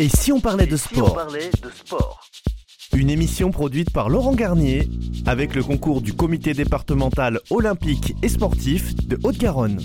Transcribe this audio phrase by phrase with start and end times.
[0.00, 1.18] Et si on parlait de sport
[2.94, 4.88] Une émission produite par Laurent Garnier
[5.26, 9.80] avec le concours du comité départemental olympique et sportif de Haute-Garonne.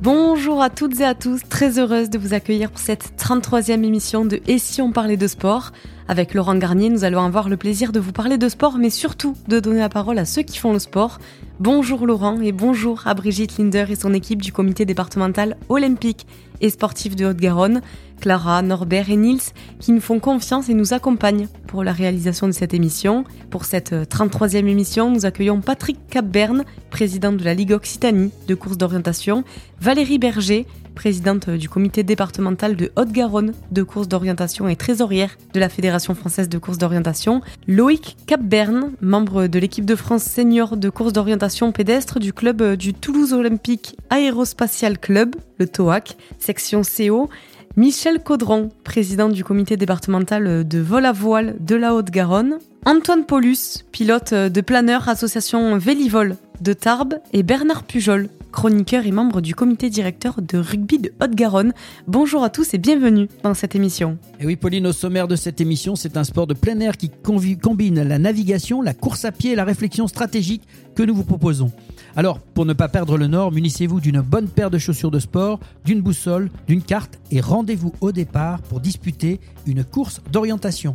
[0.00, 4.24] Bonjour à toutes et à tous, très heureuse de vous accueillir pour cette 33e émission
[4.24, 5.70] de Et si on parlait de sport
[6.12, 9.34] Avec Laurent Garnier, nous allons avoir le plaisir de vous parler de sport, mais surtout
[9.48, 11.18] de donner la parole à ceux qui font le sport.
[11.58, 16.26] Bonjour Laurent et bonjour à Brigitte Linder et son équipe du comité départemental olympique
[16.60, 17.80] et sportif de Haute-Garonne,
[18.20, 19.40] Clara, Norbert et Nils,
[19.80, 23.24] qui nous font confiance et nous accompagnent pour la réalisation de cette émission.
[23.48, 28.76] Pour cette 33e émission, nous accueillons Patrick Capberne, président de la Ligue Occitanie de course
[28.76, 29.44] d'orientation,
[29.80, 35.68] Valérie Berger, présidente du comité départemental de Haute-Garonne de course d'orientation et trésorière de la
[35.68, 41.12] Fédération française de course d'orientation, Loïc Capberne, membre de l'équipe de France senior de course
[41.12, 47.28] d'orientation pédestre du club du Toulouse Olympique Aérospatial Club, le TOAC, section CO,
[47.74, 53.86] Michel Caudron, président du comité départemental de vol à voile de la Haute-Garonne, Antoine Paulus,
[53.92, 59.88] pilote de planeur association Vélivol de Tarbes, et Bernard Pujol, chroniqueur et membre du comité
[59.88, 61.72] directeur de rugby de Haute-Garonne.
[62.06, 64.18] Bonjour à tous et bienvenue dans cette émission.
[64.38, 67.10] Et oui, Pauline, au sommaire de cette émission, c'est un sport de plein air qui
[67.10, 70.62] combine la navigation, la course à pied et la réflexion stratégique
[70.94, 71.72] que nous vous proposons.
[72.14, 75.60] Alors, pour ne pas perdre le nord, munissez-vous d'une bonne paire de chaussures de sport,
[75.84, 80.94] d'une boussole, d'une carte et rendez-vous au départ pour disputer une course d'orientation.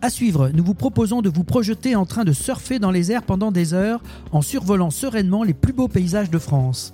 [0.00, 3.24] À suivre, nous vous proposons de vous projeter en train de surfer dans les airs
[3.24, 6.92] pendant des heures en survolant sereinement les plus beaux paysages de France.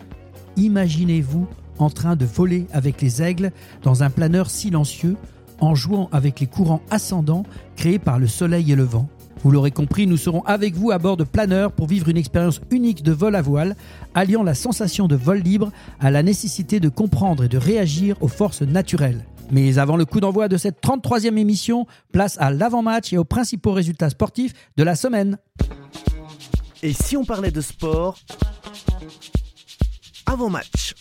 [0.57, 1.47] Imaginez-vous
[1.79, 5.17] en train de voler avec les aigles dans un planeur silencieux
[5.61, 7.45] en jouant avec les courants ascendants
[7.77, 9.09] créés par le soleil et le vent.
[9.43, 12.61] Vous l'aurez compris, nous serons avec vous à bord de planeurs pour vivre une expérience
[12.71, 13.75] unique de vol à voile,
[14.15, 18.29] alliant la sensation de vol libre à la nécessité de comprendre et de réagir aux
[18.29, 19.25] forces naturelles.
[19.51, 23.73] Mais avant le coup d'envoi de cette 33e émission, place à l'avant-match et aux principaux
[23.73, 25.39] résultats sportifs de la semaine.
[26.83, 28.19] Et si on parlait de sport
[30.27, 30.95] Avant-match.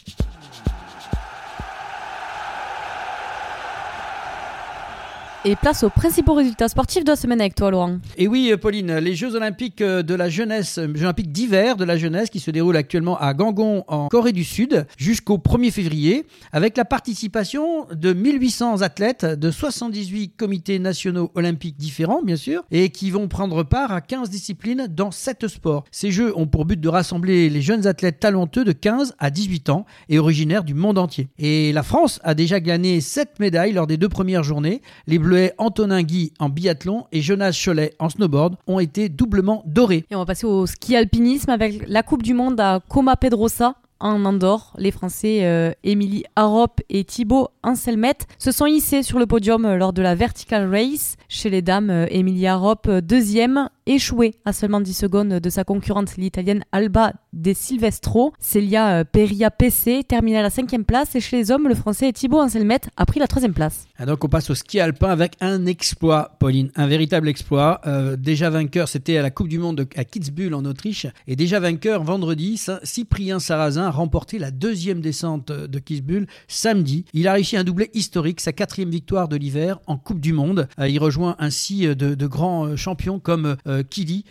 [5.45, 7.99] Et place aux principaux résultats sportifs de la semaine avec toi, Laurent.
[8.17, 11.85] Et oui, Pauline, les Jeux Olympiques euh, de la jeunesse, euh, Jeux Olympiques d'hiver de
[11.85, 16.25] la jeunesse qui se déroulent actuellement à Gangon en Corée du Sud jusqu'au 1er février,
[16.51, 22.89] avec la participation de 1800 athlètes de 78 comités nationaux olympiques différents, bien sûr, et
[22.89, 25.85] qui vont prendre part à 15 disciplines dans 7 sports.
[25.89, 29.69] Ces Jeux ont pour but de rassembler les jeunes athlètes talentueux de 15 à 18
[29.69, 31.29] ans et originaires du monde entier.
[31.39, 34.81] Et la France a déjà gagné 7 médailles lors des deux premières journées.
[35.07, 35.17] Les
[35.57, 40.05] Antonin Guy en biathlon et Jonas Cholet en snowboard ont été doublement dorés.
[40.09, 43.75] Et on va passer au ski alpinisme avec la Coupe du Monde à Coma Pedrosa
[43.99, 44.73] en Andorre.
[44.77, 49.77] Les Français euh, Émilie Harop et Thibaut Anselmet se sont hissés sur le podium euh,
[49.77, 51.17] lors de la Vertical Race.
[51.27, 56.15] Chez les dames, euh, Émilie Harop deuxième, échouée à seulement 10 secondes de sa concurrente
[56.17, 58.33] l'italienne Alba De Silvestro.
[58.39, 62.39] Célia Peria PC termine à la cinquième place et chez les hommes, le français Thibaut
[62.39, 63.87] Anselmet a pris la troisième place.
[63.97, 67.81] Ah, donc on passe au ski alpin avec un exploit, Pauline, un véritable exploit.
[68.17, 72.03] déjà vainqueur, c'était à la Coupe du Monde à Kitzbühel en Autriche et déjà vainqueur
[72.03, 77.05] vendredi, Cyprien Sarrazin remporté la deuxième descente de Kitzbühel samedi.
[77.13, 80.67] Il a réussi un doublé historique, sa quatrième victoire de l'hiver en Coupe du Monde.
[80.79, 83.57] Euh, il rejoint ainsi euh, de, grands euh, champions comme
[83.89, 84.25] Kili,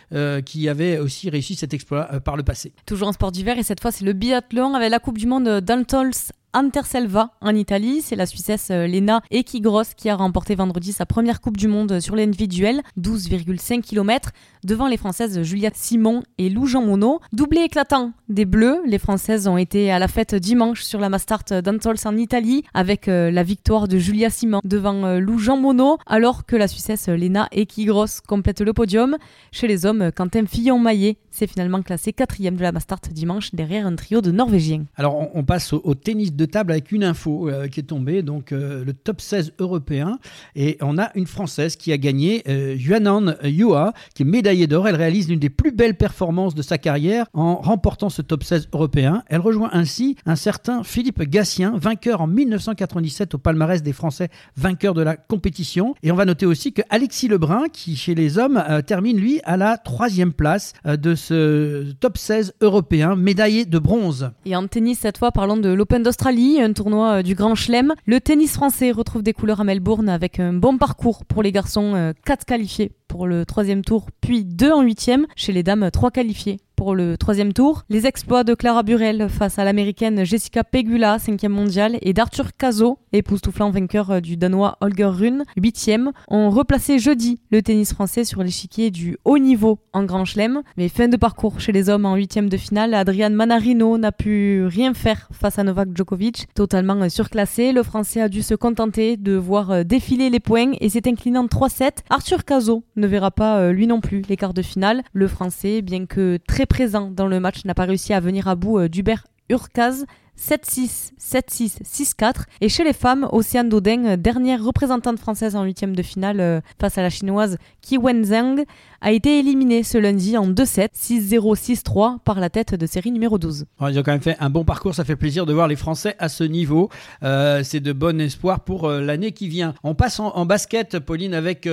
[0.45, 2.73] qui avait aussi réussi cet exploit par le passé.
[2.89, 5.59] Toujours en sport d'hiver, et cette fois c'est le biathlon avec la Coupe du Monde
[5.59, 6.09] d'Antols
[6.53, 8.01] Anterselva en Italie.
[8.01, 12.15] C'est la Suissesse Lena Ekigros qui a remporté vendredi sa première Coupe du Monde sur
[12.15, 14.31] l'individuel, 12,5 km,
[14.63, 17.19] devant les Françaises Julia Simon et Lou Jean Monod.
[17.33, 21.45] Doublé éclatant des Bleus, les Françaises ont été à la fête dimanche sur la Mastart
[21.63, 25.97] d'Antols en Italie avec euh, la victoire de Julia Simon devant euh, Lou Jean Monod,
[26.05, 29.17] alors que la Suissesse Lena Ekigros complète le podium.
[29.51, 33.95] Chez les hommes, Quentin Fillon-Maillet s'est finalement classé quatrième de la Mastart dimanche derrière un
[33.95, 34.85] trio de Norvégiens.
[34.95, 38.51] Alors on, passe au, tennis de table avec une info euh, qui est tombée, donc
[38.51, 40.19] le top 16 européen,
[40.55, 42.43] et on a une Française qui a gagné,
[42.75, 44.87] Yuanan Yua, qui est médaillée d'or.
[44.87, 48.69] Elle réalise l'une des plus belles performances de sa carrière en remportant ce top 16
[48.73, 49.23] européen.
[49.27, 54.93] Elle rejoint ainsi un certain Philippe Gassien, vainqueur en 1997 au palmarès des Français vainqueurs
[54.93, 55.95] de la compétition.
[56.03, 59.41] Et on va noter aussi que Alexis Lebrun, qui chez les hommes euh, termine lui
[59.43, 64.31] à la troisième place euh, de ce top 16 européen, médaillé de bronze.
[64.45, 67.95] Et en tennis, cette fois, parlons de l'Open d'Australie, un tournoi euh, du Grand Chelem.
[68.05, 72.13] Le tennis français retrouve des couleurs à Melbourne avec un bon parcours pour les garçons,
[72.23, 75.27] 4 qualifiés pour le troisième tour, puis deux en huitième.
[75.35, 77.83] Chez les dames, trois qualifiés pour le troisième tour.
[77.89, 82.99] Les exploits de Clara Burel face à l'américaine Jessica Pegula, cinquième mondiale, et d'Arthur Cazot,
[83.11, 88.43] époustouflant vainqueur euh, du danois Holger Rune, huitième, ont replacé jeudi le tennis français sur
[88.43, 90.61] l'échiquier du haut niveau en Grand Chelem.
[90.77, 94.63] Mais fin de parcours chez les hommes en huitième de finale, Adrian Manarino n'a pu
[94.65, 97.73] rien faire face à Novak Djokovic, totalement euh, surclassé.
[97.73, 101.39] Le français a dû se contenter de voir euh, défiler les points et s'est incliné
[101.39, 101.89] en 3-7.
[102.09, 105.03] Arthur Cazot ne verra pas lui non plus les quarts de finale.
[105.13, 108.55] Le français, bien que très présent dans le match, n'a pas réussi à venir à
[108.55, 110.05] bout euh, d'Hubert Urkaz
[110.39, 112.43] 7-6, 7-6, 6-4.
[112.61, 116.97] Et chez les femmes, Océane euh, dernière représentante française en huitième de finale euh, face
[116.97, 118.63] à la chinoise Qi Wenzheng,
[119.01, 123.37] a été éliminée ce lundi en 2-7, 6-0, 6-3 par la tête de série numéro
[123.37, 123.65] 12.
[123.89, 126.15] ils ont quand même fait un bon parcours, ça fait plaisir de voir les Français
[126.19, 126.89] à ce niveau.
[127.23, 129.73] Euh, c'est de bon espoir pour l'année qui vient.
[129.83, 131.67] On passe en, basket, Pauline, avec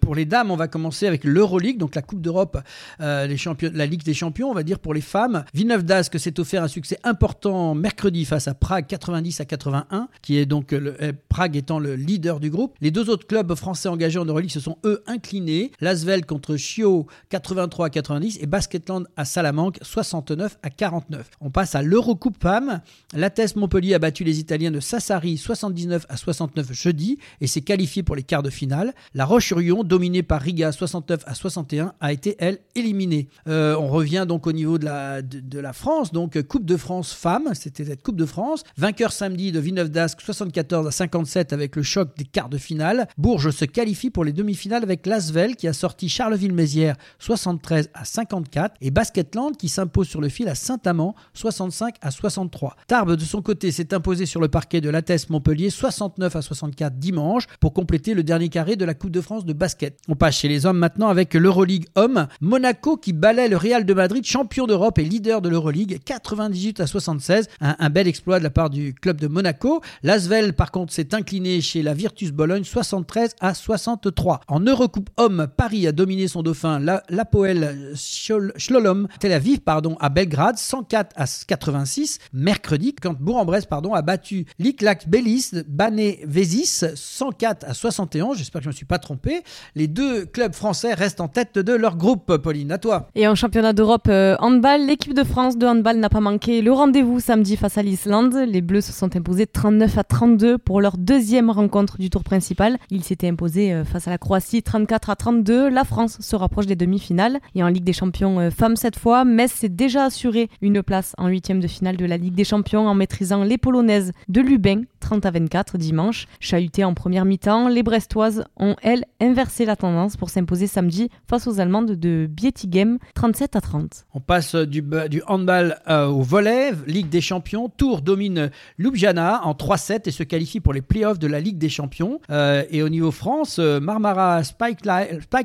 [0.00, 2.58] pour les dames, on va commencer avec l'Euroleague, donc la Coupe d'Europe,
[2.98, 5.44] la Ligue des champions, on va dire pour les femmes.
[5.52, 10.38] Villeneuve d'Ascq s'est offert un succès important mercredi face à Prague 90 à 81, qui
[10.38, 12.74] est donc euh, Prague étant le leader du groupe.
[12.80, 15.70] Les deux autres clubs français engagés en Euroleague se sont eux inclinés.
[15.80, 21.30] Lasvel contre Chio 83 à 90 et Basketland à Salamanque 69 à 49.
[21.40, 22.80] On passe à l'Eurocoupe PAM.
[23.14, 28.02] L'Athès Montpellier a battu les Italiens de Sassari 79 à 69 jeudi et s'est qualifié
[28.02, 28.94] pour les quarts de finale.
[29.14, 33.28] La Roche-sur-Yon, dominée par Riga 69 à 61, a été elle éliminée.
[33.48, 37.12] Euh, on revient donc au niveau de la, de, la France, donc Coupe de France
[37.12, 38.62] femmes, c'était Coupe de France.
[38.76, 43.08] Vainqueur samedi de Villeneuve d'Ascq 74 à 57 avec le choc des quarts de finale.
[43.18, 48.76] Bourges se qualifie pour les demi-finales avec Lasvel qui a sorti Charleville-Mézières 73 à 54
[48.80, 52.76] et Basketland qui s'impose sur le fil à Saint-Amand 65 à 63.
[52.86, 56.96] Tarbes de son côté s'est imposé sur le parquet de l'Athès Montpellier 69 à 64
[56.98, 59.98] dimanche pour compléter le dernier carré de la Coupe de France de basket.
[60.08, 62.26] On passe chez les hommes maintenant avec l'Euroleague homme.
[62.40, 66.86] Monaco qui balaie le Real de Madrid, champion d'Europe et leader de l'Euroleague 98 à
[66.86, 67.48] 76.
[67.60, 69.80] Un, bel exploit de la part du club de Monaco.
[70.02, 74.40] L'Asvel, par contre, s'est incliné chez la Virtus Bologne 73 à 63.
[74.48, 80.08] En Eurocoupe Homme, Paris a dominé son dauphin, la, Poel Schlolom, Tel Aviv, pardon, à
[80.08, 82.18] Belgrade 104 à 86.
[82.32, 88.38] Mercredi, quand Bourg-en-Bresse, pardon, a battu l'Iklac Belis, Bané Vésis 104 à 71.
[88.38, 89.42] J'espère que je ne me suis pas trompé.
[89.74, 92.72] Les deux clubs français restent en tête de leur groupe, Pauline.
[92.72, 93.08] À toi.
[93.14, 96.72] Et en championnat d'Europe euh, handball, l'équipe de France de handball n'a pas manqué le
[96.72, 98.34] rendez-vous samedi face à l'Islande.
[98.46, 102.78] Les Bleus se sont imposés 39 à 32 pour leur deuxième rencontre du tour principal.
[102.90, 105.68] Ils s'étaient imposés euh, face à la Croatie 34 à 32.
[105.68, 107.38] La France se rapproche des demi-finales.
[107.54, 111.14] Et en Ligue des Champions euh, femmes cette fois, Metz s'est déjà assuré une place
[111.18, 114.82] en huitième de finale de la Ligue des Champions en maîtrisant les Polonaises de Lubin
[115.10, 116.28] 30 à 24 dimanche.
[116.38, 121.48] Chahutées en première mi-temps, les Brestoises ont, elles, inversé la tendance pour s'imposer samedi face
[121.48, 124.06] aux Allemandes de Bietigem 37 à 30.
[124.14, 124.84] On passe du,
[125.26, 127.68] handball euh, au volet, Ligue des Champions.
[127.68, 131.68] Tour domine Ljubljana en 3-7 et se qualifie pour les playoffs de la Ligue des
[131.68, 132.20] Champions.
[132.30, 134.84] Euh, et au niveau France, euh, Marmara Spike,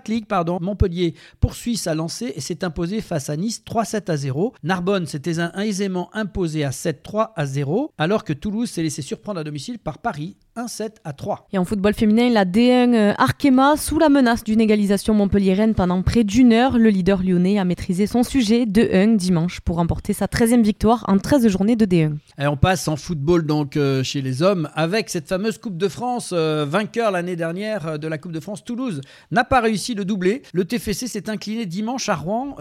[0.08, 4.54] League, pardon, Montpellier poursuit sa lancée et s'est imposé face à Nice 3-7 à 0.
[4.62, 9.44] Narbonne s'était aisément imposé à 7-3 à 0, alors que Toulouse s'est laissé surprendre à
[9.44, 11.48] domicile par Paris 1-7 à 3.
[11.52, 16.02] Et en football féminin, la D1 euh, Arkema, sous la menace d'une égalisation montpelliéraine pendant
[16.02, 20.14] près d'une heure, le leader lyonnais a maîtrisé son sujet de 1 dimanche pour remporter
[20.14, 22.16] sa 13e victoire en 13 journées de D1.
[22.40, 25.88] Et on passe en football donc euh, chez les hommes avec cette fameuse Coupe de
[25.88, 29.02] France, euh, vainqueur l'année dernière de la Coupe de France Toulouse,
[29.32, 30.42] n'a pas réussi le doublé.
[30.54, 32.56] Le TFC s'est incliné dimanche à Rouen,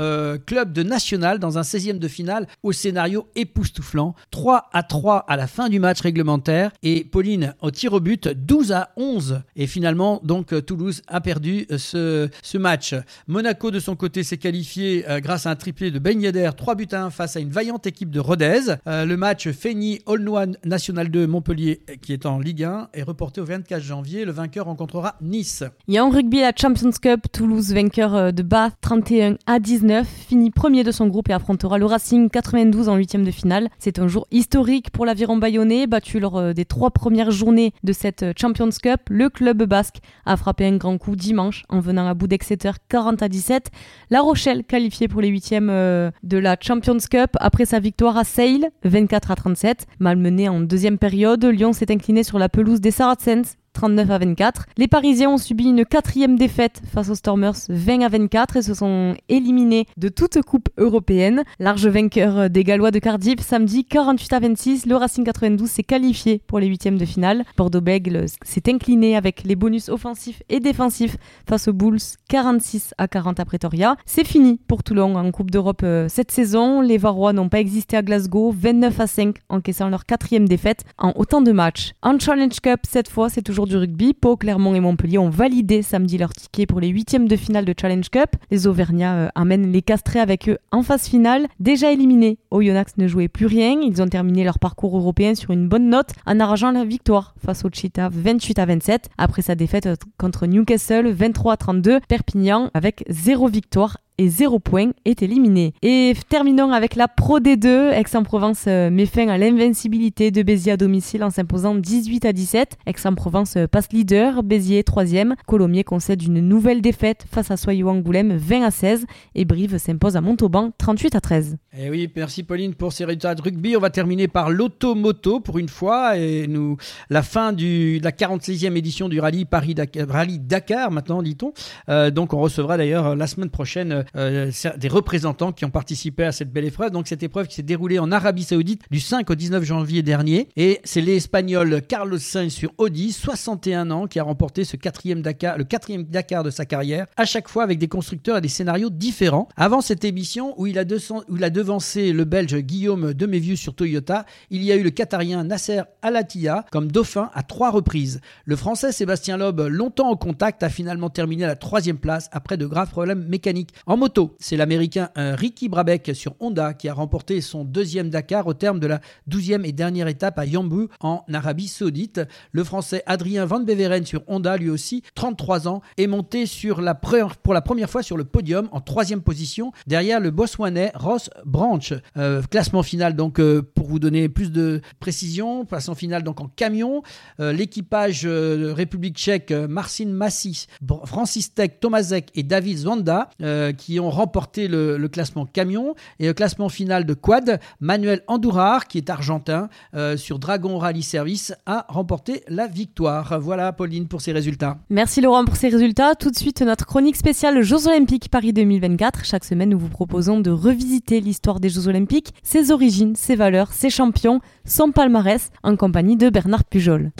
[0.46, 4.14] club de national dans un 16e de finale au scénario époustouflant.
[4.30, 8.28] 3 à 3 à la fin du match réglementaire et Pauline au tir au but
[8.28, 9.42] 12 à 11.
[9.56, 12.94] Et finalement, donc Toulouse a perdu ce, ce match.
[13.26, 16.74] Monaco de son côté s'est qualifié euh, grâce à un triplé de Ben Yedder, 3
[16.74, 18.74] buts à 1 face à une vaillante équipe de Rodez.
[18.86, 23.40] Euh, le match Feigny Aulnois National 2 Montpellier qui est en Ligue 1 est reporté
[23.40, 24.24] au 24 janvier.
[24.24, 25.64] Le vainqueur rencontrera Nice.
[25.88, 29.58] Il y a en rugby la Champions Cup, Toulouse vainqueur euh, de Bath 31 à
[29.58, 33.68] 19, finit premier de son groupe et affrontera le Racing 92 en huitième de finale.
[33.78, 38.36] C'est un jour historique pour l'aviron bayonnais, battu lors des trois premières journées de cette
[38.36, 39.02] Champions Cup.
[39.08, 43.22] Le club basque a frappé un grand coup dimanche en venant à bout d'Exeter 40
[43.22, 43.70] à 17.
[44.10, 48.24] La Rochelle qualifiée pour les huitièmes euh, de la Champions Cup après sa victoire à
[48.24, 49.86] Sale 24 à 37.
[50.00, 54.66] Malmené en deuxième période, Lyon s'est incliné sur la pelouse des Saracens 39 à 24.
[54.78, 58.72] Les Parisiens ont subi une quatrième défaite face aux Stormers 20 à 24 et se
[58.72, 61.42] sont éliminés de toute coupe européenne.
[61.58, 64.86] Large vainqueur des Gallois de Cardiff samedi 48 à 26.
[64.86, 67.44] Le Racing 92 s'est qualifié pour les huitièmes de finale.
[67.56, 71.16] Bordeaux-Bègle s'est incliné avec les bonus offensifs et défensifs
[71.48, 73.96] face aux Bulls 46 à 40 à Pretoria.
[74.06, 76.80] C'est fini pour Toulon en Coupe d'Europe euh, cette saison.
[76.80, 81.12] Les Varois n'ont pas existé à Glasgow, 29 à 5 encaissant leur quatrième défaite en
[81.16, 81.92] autant de matchs.
[82.02, 84.14] En Challenge Cup, cette fois, c'est toujours du rugby.
[84.14, 87.74] Pau, Clermont et Montpellier ont validé samedi leur ticket pour les huitièmes de finale de
[87.78, 88.36] Challenge Cup.
[88.50, 91.46] Les Auvergnats euh, amènent les Castrés avec eux en phase finale.
[91.60, 93.80] Déjà éliminés, Oyonnax ne jouait plus rien.
[93.80, 97.64] Ils ont terminé leur parcours européen sur une bonne note en arrageant la victoire face
[97.64, 102.00] au Cheetah 28 à 27 après sa défaite contre Newcastle 23 à 32.
[102.08, 105.74] Perpignan avec zéro victoire et 0 points est éliminé.
[105.82, 107.90] Et terminons avec la Pro D2.
[107.92, 112.76] Aix-en-Provence euh, met fin à l'invincibilité de Béziers à domicile en s'imposant 18 à 17.
[112.86, 115.34] Aix-en-Provence euh, passe leader, Béziers 3e.
[115.46, 120.16] Colomiers concède une nouvelle défaite face à Soyou Angoulême 20 à 16 et Brive s'impose
[120.16, 121.56] à Montauban 38 à 13.
[121.76, 123.76] Et eh oui, merci Pauline pour ces résultats de rugby.
[123.76, 126.76] On va terminer par l'automoto pour une fois et nous
[127.10, 131.52] la fin de la 46e édition du rallye Paris Dakar maintenant dit-on.
[131.88, 136.32] Euh, donc on recevra d'ailleurs la semaine prochaine euh, des représentants qui ont participé à
[136.32, 136.90] cette belle épreuve.
[136.90, 140.48] Donc cette épreuve qui s'est déroulée en Arabie Saoudite du 5 au 19 janvier dernier.
[140.56, 145.58] Et c'est l'Espagnol Carlos Sainz sur Audi, 61 ans, qui a remporté ce quatrième Dakar,
[145.58, 148.90] le quatrième Dakar de sa carrière, à chaque fois avec des constructeurs et des scénarios
[148.90, 149.48] différents.
[149.56, 153.74] Avant cette émission où il a, où il a devancé le Belge Guillaume Demévieux sur
[153.74, 158.20] Toyota, il y a eu le Qatarien Nasser Alatia comme dauphin à trois reprises.
[158.44, 162.56] Le Français Sébastien Loeb, longtemps au contact, a finalement terminé à la troisième place après
[162.56, 163.70] de graves problèmes mécaniques.
[163.86, 168.46] En moto, c'est l'Américain euh, Ricky Brabeck sur Honda qui a remporté son deuxième Dakar
[168.46, 172.20] au terme de la douzième et dernière étape à Yambu en Arabie Saoudite.
[172.52, 176.94] Le Français Adrien Van Beveren sur Honda, lui aussi 33 ans, est monté sur la
[177.42, 181.92] pour la première fois sur le podium en troisième position derrière le Botswanais Ross Branch.
[182.16, 186.48] Euh, classement final donc euh, pour vous donner plus de précision, classement final donc en
[186.48, 187.02] camion.
[187.38, 190.68] L'équipage République tchèque Marcin Massis,
[191.04, 193.28] Francis Tech, Tomazek et David Zwanda
[193.76, 197.60] qui qui ont remporté le, classement camion et le classement final de quad.
[197.80, 203.38] Manuel Andourar, qui est argentin euh, sur Dragon Rally Service, a remporté la victoire.
[203.38, 204.78] Voilà, Pauline, pour ces résultats.
[204.88, 206.14] Merci Laurent pour ces résultats.
[206.14, 209.26] Tout de suite, notre chronique spéciale Jeux Olympiques Paris 2024.
[209.26, 213.74] Chaque semaine, nous vous proposons de revisiter l'histoire des Jeux Olympiques, ses origines, ses valeurs,
[213.74, 217.12] ses champions, son palmarès, en compagnie de Bernard Pujol.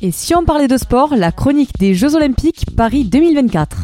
[0.00, 3.76] Et si on parlait de sport, la chronique des Jeux Olympiques Paris 2024.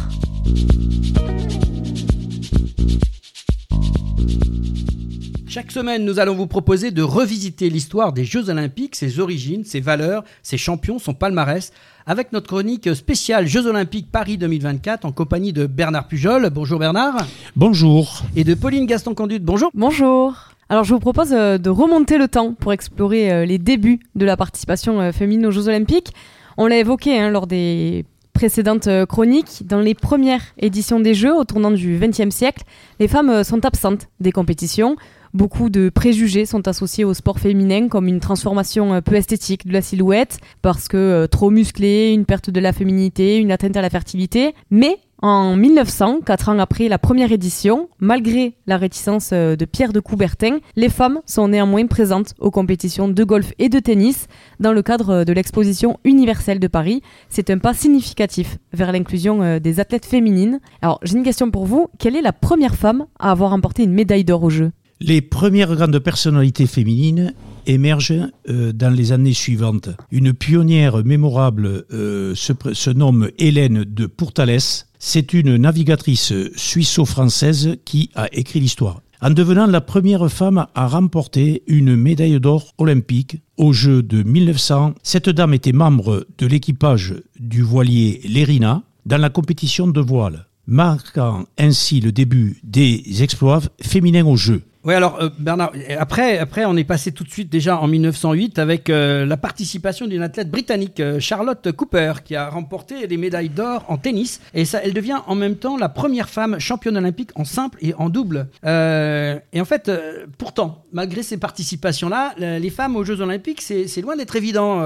[5.48, 9.80] Chaque semaine, nous allons vous proposer de revisiter l'histoire des Jeux Olympiques, ses origines, ses
[9.80, 11.72] valeurs, ses champions, son palmarès,
[12.06, 16.48] avec notre chronique spéciale Jeux Olympiques Paris 2024 en compagnie de Bernard Pujol.
[16.50, 17.26] Bonjour Bernard.
[17.56, 18.22] Bonjour.
[18.36, 19.44] Et de Pauline Gaston-Conduite.
[19.44, 19.70] Bonjour.
[19.74, 20.53] Bonjour.
[20.68, 24.24] Alors je vous propose euh, de remonter le temps pour explorer euh, les débuts de
[24.24, 26.12] la participation euh, féminine aux Jeux Olympiques.
[26.56, 29.62] On l'a évoqué hein, lors des précédentes chroniques.
[29.66, 32.64] Dans les premières éditions des Jeux, au tournant du XXe siècle,
[32.98, 34.96] les femmes sont absentes des compétitions.
[35.34, 39.82] Beaucoup de préjugés sont associés au sport féminin comme une transformation peu esthétique de la
[39.82, 44.54] silhouette parce que trop musclé, une perte de la féminité, une atteinte à la fertilité.
[44.70, 49.94] Mais en 1900, quatre ans après la première édition, malgré la réticence euh, de Pierre
[49.94, 54.26] de Coubertin, les femmes sont néanmoins présentes aux compétitions de golf et de tennis
[54.60, 57.00] dans le cadre de l'exposition universelle de Paris.
[57.30, 60.60] C'est un pas significatif vers l'inclusion euh, des athlètes féminines.
[60.82, 63.94] Alors j'ai une question pour vous, quelle est la première femme à avoir remporté une
[63.94, 67.32] médaille d'or aux Jeux Les premières grandes personnalités féminines
[67.66, 68.12] émerge
[68.48, 69.88] euh, dans les années suivantes.
[70.10, 74.84] Une pionnière mémorable euh, se, nomme Hélène de Pourtales.
[75.06, 79.02] C'est une navigatrice suisse-française qui a écrit l'histoire.
[79.20, 84.94] En devenant la première femme à remporter une médaille d'or olympique aux Jeux de 1900,
[85.02, 91.44] cette dame était membre de l'équipage du voilier Lérina dans la compétition de voile, marquant
[91.58, 94.62] ainsi le début des exploits féminins aux Jeux.
[94.84, 98.58] Oui, alors euh, Bernard, après, après, on est passé tout de suite déjà en 1908
[98.58, 103.48] avec euh, la participation d'une athlète britannique, euh, Charlotte Cooper, qui a remporté des médailles
[103.48, 104.42] d'or en tennis.
[104.52, 107.94] Et ça, elle devient en même temps la première femme championne olympique en simple et
[107.94, 108.46] en double.
[108.64, 109.90] et en fait,
[110.36, 114.82] pourtant, malgré ces participations-là, les femmes aux Jeux olympiques, c'est loin d'être évident,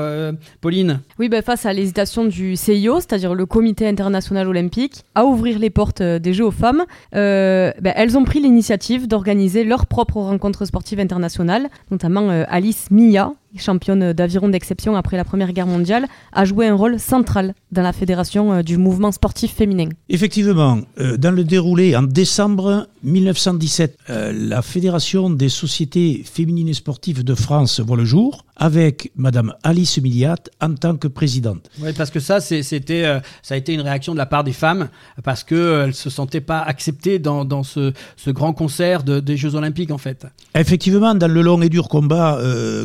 [0.61, 1.00] Pauline.
[1.19, 5.71] Oui, ben, face à l'hésitation du CIO, c'est-à-dire le Comité international olympique, à ouvrir les
[5.71, 10.64] portes des Jeux aux femmes, ben, elles ont pris l'initiative d'organiser leur propre aux rencontres
[10.64, 16.67] sportives internationales, notamment Alice Mia, championne d'aviron d'exception après la Première Guerre mondiale, a joué
[16.67, 19.88] un rôle central dans la fédération euh, du mouvement sportif féminin.
[20.09, 26.75] Effectivement, euh, dans le déroulé en décembre 1917, euh, la Fédération des sociétés féminines et
[26.75, 31.71] sportives de France voit le jour avec Madame Alice Milliat en tant que présidente.
[31.81, 33.05] Oui, parce que ça, c'était,
[33.40, 34.88] ça a été une réaction de la part des femmes
[35.23, 39.55] parce qu'elles ne se sentaient pas acceptées dans, dans ce, ce, grand concert des Jeux
[39.55, 40.26] Olympiques, en fait.
[40.57, 42.40] Effectivement, dans le long et dur combat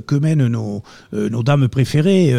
[0.05, 2.33] que mènent nos, nos dames préférées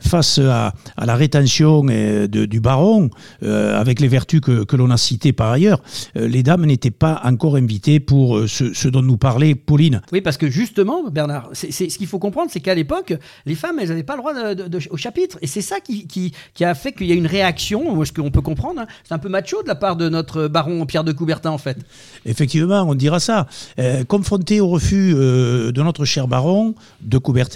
[0.00, 1.84] face à, à la rétention
[2.28, 3.10] du baron,
[3.42, 5.80] euh, avec les vertus que, l'on a citées par ailleurs,
[6.16, 10.00] euh, les dames n'étaient pas encore invitées pour euh, ce, dont nous parlait Pauline.
[10.12, 13.14] Oui, parce que justement, Bernard, c'est, ce qu'il faut comprendre, c'est qu'à l'époque,
[13.46, 14.32] les femmes, elles n'avaient pas le droit
[14.90, 15.38] au chapitre.
[15.42, 18.42] Et c'est ça qui, qui, a fait qu'il y a une réaction, ce qu'on peut
[18.42, 18.82] comprendre.
[18.82, 18.86] Hein.
[19.04, 21.78] C'est un peu macho de la part de notre baron Pierre de Coubertin, en fait.
[22.24, 23.46] Effectivement, on dira ça.
[24.06, 27.47] confronté au refus de notre cher baron de Coubertin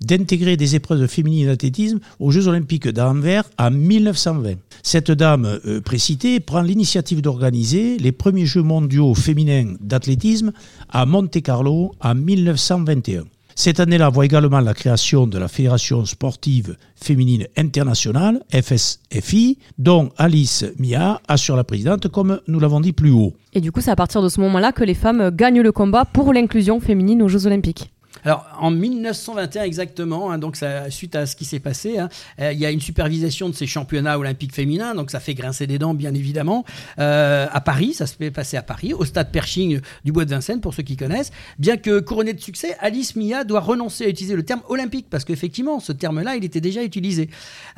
[0.00, 4.54] d'intégrer des épreuves féminines d'athlétisme aux Jeux Olympiques d'Anvers 1920.
[4.82, 10.52] Cette dame euh, précitée prend l'initiative d'organiser les premiers Jeux mondiaux féminins d'athlétisme
[10.90, 13.24] à Monte-Carlo en 1921.
[13.56, 20.64] Cette année-là voit également la création de la Fédération sportive féminine internationale, FSFI, dont Alice
[20.78, 23.32] Mia assure la présidente, comme nous l'avons dit plus haut.
[23.52, 26.04] Et du coup, c'est à partir de ce moment-là que les femmes gagnent le combat
[26.04, 27.93] pour l'inclusion féminine aux Jeux olympiques.
[28.24, 30.56] Alors, en 1921 exactement, hein, donc
[30.88, 32.08] suite à ce qui s'est passé, hein,
[32.40, 35.66] euh, il y a une supervision de ces championnats olympiques féminins, donc ça fait grincer
[35.66, 36.64] des dents, bien évidemment,
[36.98, 40.30] euh, à Paris, ça se fait passer à Paris, au stade Pershing du Bois de
[40.30, 41.32] Vincennes, pour ceux qui connaissent.
[41.58, 45.24] Bien que couronnée de succès, Alice Mia doit renoncer à utiliser le terme olympique, parce
[45.24, 47.28] qu'effectivement, ce terme-là, il était déjà utilisé.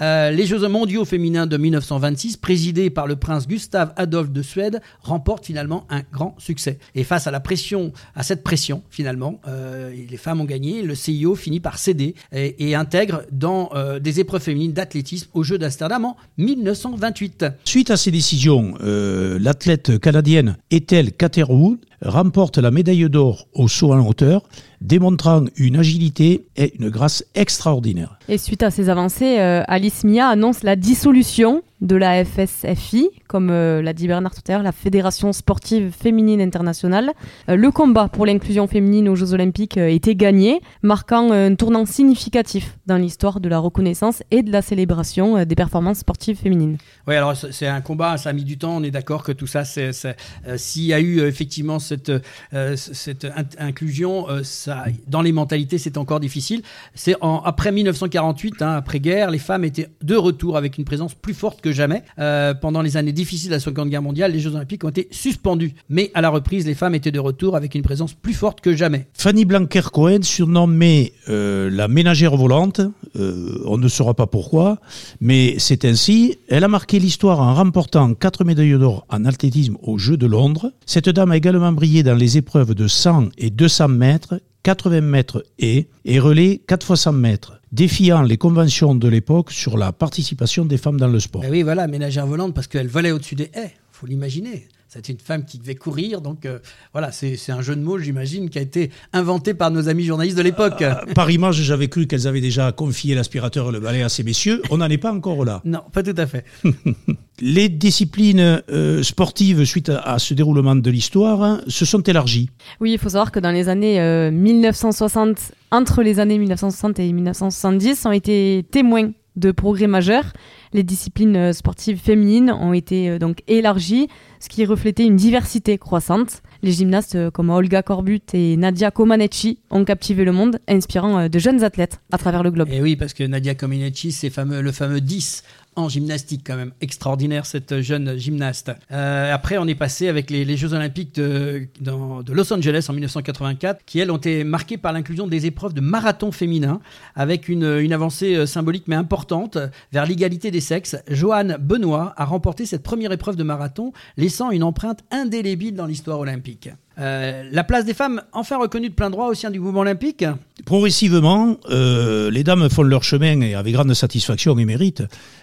[0.00, 4.81] Euh, les Jeux mondiaux féminins de 1926, présidés par le prince Gustave Adolphe de Suède,
[5.03, 6.79] remportent finalement un grand succès.
[6.95, 11.61] Et face à la pression, à cette pression, finalement, les femmes gagné, le CIO finit
[11.61, 17.47] par céder et, intègre dans euh, des épreuves féminines d'athlétisme aux Jeux d'Amsterdam en 1928.
[17.64, 23.93] Suite à ces décisions, euh, l'athlète canadienne Ethel Catherwood remporte la médaille d'or au saut
[23.93, 24.43] en hauteur,
[24.81, 28.19] démontrant une agilité et une grâce extraordinaires.
[28.29, 33.50] Et suite à ces avancées, euh, Alice Mia annonce la dissolution de la FSFI, comme
[33.50, 37.12] euh, l'a dit Bernard tout à l'heure, la Fédération sportive féminine internationale.
[37.49, 42.79] Euh, le combat pour l'inclusion féminine aux Jeux olympiques était gagné, marquant un tournant significatif
[42.87, 46.79] dans l'histoire de la reconnaissance et de la célébration des performances sportives féminines.
[47.07, 49.47] Oui, alors c'est un combat, ça a mis du temps, on est d'accord que tout
[49.47, 52.11] ça, s'il y a eu effectivement cette,
[52.55, 53.27] euh, cette
[53.59, 56.62] inclusion, euh, ça, dans les mentalités, c'est encore difficile.
[56.94, 61.35] C'est après 1948, hein, après guerre, les femmes étaient de retour avec une présence plus
[61.35, 62.03] forte que jamais.
[62.18, 65.09] Euh, pendant les années difficiles de la Seconde Guerre mondiale, les Jeux Olympiques ont été
[65.11, 65.75] suspendus.
[65.88, 68.75] Mais à la reprise, les femmes étaient de retour avec une présence plus forte que
[68.75, 69.07] jamais.
[69.14, 72.81] Fanny Blanquer-Cohen, surnommée la ménagère volante,
[73.14, 74.79] on ne saura pas pourquoi,
[75.20, 76.38] mais c'est ainsi.
[76.49, 80.72] Elle a marqué l'histoire en remportant quatre médailles d'or en athlétisme aux Jeux de Londres.
[80.87, 85.45] Cette dame a également brillé dans les épreuves de 100 et 200 mètres, 80 mètres
[85.61, 90.65] et, et relais 4 fois 100 mètres défiant les conventions de l'époque sur la participation
[90.65, 91.43] des femmes dans le sport.
[91.43, 94.67] Ben oui, voilà, ménagère volante parce qu'elle volait au-dessus des haies, faut l'imaginer.
[94.88, 96.61] C'était une femme qui devait courir, donc euh,
[96.92, 100.37] voilà, c'est un jeu de mots, j'imagine, qui a été inventé par nos amis journalistes
[100.37, 100.81] de l'époque.
[100.81, 104.22] Euh, par image, j'avais cru qu'elles avaient déjà confié l'aspirateur et le balai à ces
[104.22, 104.62] messieurs.
[104.70, 105.61] On n'en est pas encore là.
[105.64, 106.44] Non, pas tout à fait.
[107.40, 112.49] Les disciplines euh, sportives, suite à, ce déroulement de l'histoire, hein, se sont élargies.
[112.81, 118.07] Oui, il faut savoir que dans les années 1960, entre les années 1960 et 1970,
[118.07, 120.33] ont été témoins de progrès majeurs.
[120.72, 124.09] Les disciplines sportives féminines ont été donc élargies
[124.40, 126.42] ce qui reflétait une diversité croissante.
[126.62, 131.29] Les gymnastes euh, comme Olga Korbut et Nadia Comaneci ont captivé le monde, inspirant euh,
[131.29, 132.68] de jeunes athlètes à travers le globe.
[132.70, 135.42] Et oui, parce que Nadia Comaneci, c'est le fameux 10
[135.77, 136.73] en gymnastique quand même.
[136.81, 138.73] Extraordinaire cette jeune gymnaste.
[138.91, 143.85] Euh, après, on est passé avec les, Jeux Olympiques de, de, Los Angeles en 1984,
[143.85, 146.81] qui elles ont été marquées par l'inclusion des épreuves de marathon féminin,
[147.15, 149.59] avec une, une avancée euh, symbolique mais importante
[149.93, 150.97] vers l'égalité des sexes.
[151.09, 156.19] Joanne Benoît a remporté cette première épreuve de marathon, laissant une empreinte indélébile dans l'histoire
[156.19, 156.71] olympique.
[156.98, 160.24] Euh, la place des femmes, enfin reconnue de plein droit au sein du mouvement olympique
[160.64, 165.02] Progressivement, euh, les dames font leur chemin et avec grande satisfaction et mérite.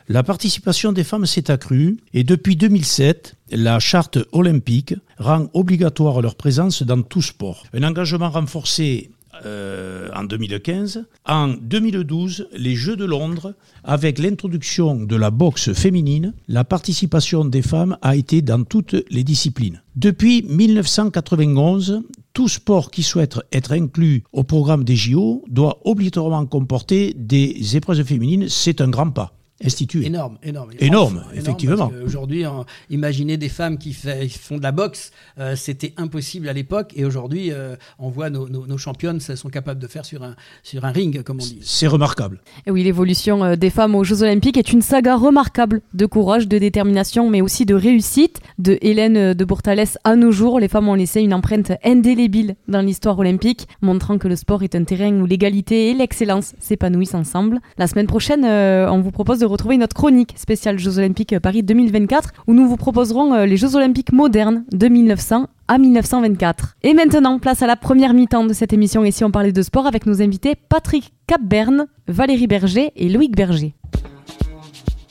[0.10, 6.36] La participation des femmes s'est accrue et depuis 2007, la charte olympique rend obligatoire leur
[6.36, 7.64] présence dans tout sport.
[7.74, 9.12] Un engagement renforcé
[9.46, 11.06] euh, en 2015.
[11.26, 17.62] En 2012, les Jeux de Londres, avec l'introduction de la boxe féminine, la participation des
[17.62, 19.82] femmes a été dans toutes les disciplines.
[19.96, 27.14] Depuis 1991, tout sport qui souhaite être inclus au programme des JO doit obligatoirement comporter
[27.16, 28.50] des épreuves féminines.
[28.50, 29.34] C'est un grand pas.
[29.62, 30.72] Énorme, énorme.
[30.80, 31.92] Énorme, effectivement.
[32.04, 32.44] Aujourd'hui,
[32.90, 37.52] imaginez des femmes qui, font de la boxe, euh, c'était impossible à l'époque, et aujourd'hui,
[37.52, 41.24] euh, on voit nos, nos, championnes sont capables de faire sur un, sur un ring,
[41.24, 41.60] comme on dit.
[41.62, 42.42] C'est remarquable.
[42.66, 46.48] Et oui, l'évolution euh, des femmes aux Jeux Olympiques est une saga remarquable de courage,
[46.48, 48.42] de détermination, mais aussi de réussite.
[48.60, 52.82] De Hélène de Bourtales à nos jours, les femmes ont laissé une empreinte indélébile dans
[52.82, 57.60] l'histoire olympique, montrant que le sport est un terrain où l'égalité et l'excellence s'épanouissent ensemble.
[57.78, 62.32] La semaine prochaine, on vous propose de retrouver notre chronique spéciale Jeux Olympiques Paris 2024
[62.48, 66.76] où nous vous proposerons euh, les Jeux Olympiques modernes de 1900 à 1924.
[66.84, 69.62] Et maintenant, place à la première mi-temps de cette émission et si on parlait de
[69.62, 73.74] sport avec nos invités Patrick Capberne, Valérie Berger et Loïc Berger.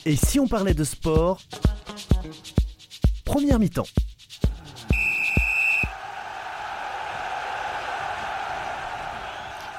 [0.04, 1.40] Et si on parlait de sport
[3.24, 3.86] Première mi-temps.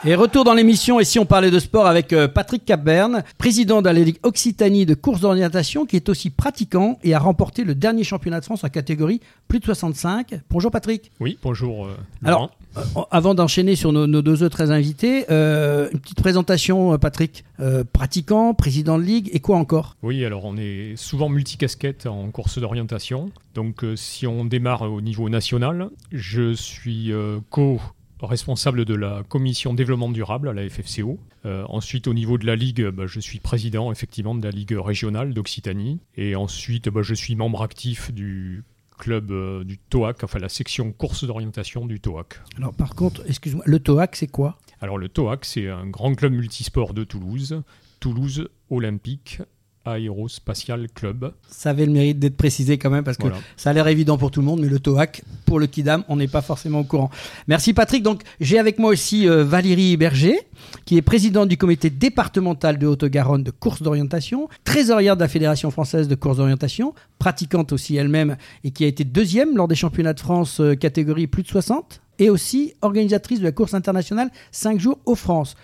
[0.05, 3.81] Et retour dans l'émission, et si on parlait de sport avec euh, Patrick Capberne, président
[3.81, 7.73] de la Ligue Occitanie de course d'orientation, qui est aussi pratiquant et a remporté le
[7.73, 10.41] dernier championnat de France en catégorie plus de 65.
[10.49, 11.09] Bonjour Patrick.
[11.21, 11.85] Oui, bonjour.
[11.85, 17.45] Euh, Alors, euh, avant d'enchaîner sur nos, deux autres invités, une petite présentation, Patrick.
[17.93, 19.95] pratiquant, président de ligue, et quoi encore?
[20.03, 23.31] Oui, alors on est souvent multicasquette en course d'orientation.
[23.55, 27.13] Donc si on démarre au niveau national, je suis
[27.49, 27.79] co
[28.25, 31.19] responsable de la commission développement durable à la FFCO.
[31.45, 34.75] Euh, ensuite, au niveau de la Ligue, bah, je suis président effectivement de la Ligue
[34.77, 35.99] régionale d'Occitanie.
[36.15, 38.63] Et ensuite, bah, je suis membre actif du
[38.97, 42.39] club euh, du TOAC, enfin la section course d'orientation du TOAC.
[42.57, 44.57] Alors par contre, excuse-moi, le TOAC c'est quoi?
[44.81, 47.63] Alors le TOAC c'est un grand club multisport de Toulouse,
[47.99, 49.41] Toulouse Olympique
[49.85, 51.33] Aérospatial Club.
[51.49, 54.31] Ça avait le mérite d'être précisé quand même parce que ça a l'air évident pour
[54.31, 57.09] tout le monde, mais le TOAC, pour le Kidam, on n'est pas forcément au courant.
[57.47, 58.03] Merci Patrick.
[58.03, 60.37] Donc j'ai avec moi aussi euh, Valérie Berger,
[60.85, 65.71] qui est présidente du comité départemental de Haute-Garonne de course d'orientation, trésorière de la Fédération
[65.71, 70.13] française de course d'orientation, pratiquante aussi elle-même et qui a été deuxième lors des championnats
[70.13, 74.79] de France euh, catégorie plus de 60 et aussi organisatrice de la course internationale 5
[74.79, 75.55] jours aux France.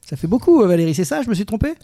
[0.00, 1.22] ça fait beaucoup, euh, Valérie, c'est ça?
[1.22, 1.74] Je me suis trompé?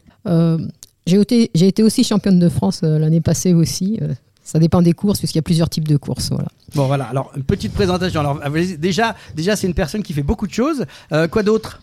[1.06, 3.98] J'ai été, été, aussi championne de France euh, l'année passée aussi.
[4.00, 6.30] Euh, ça dépend des courses, puisqu'il y a plusieurs types de courses.
[6.30, 6.48] Voilà.
[6.74, 7.04] Bon, voilà.
[7.04, 8.20] Alors, une petite présentation.
[8.20, 8.40] Alors,
[8.78, 10.84] déjà, déjà c'est une personne qui fait beaucoup de choses.
[11.12, 11.80] Euh, quoi d'autre?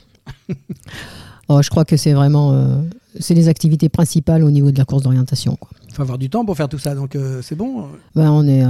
[1.49, 2.81] Oh, Je crois que c'est vraiment
[3.19, 5.57] c'est les activités principales au niveau de la course d'orientation.
[5.89, 7.87] Il faut avoir du temps pour faire tout ça, donc c'est bon?
[8.15, 8.63] Ben, On est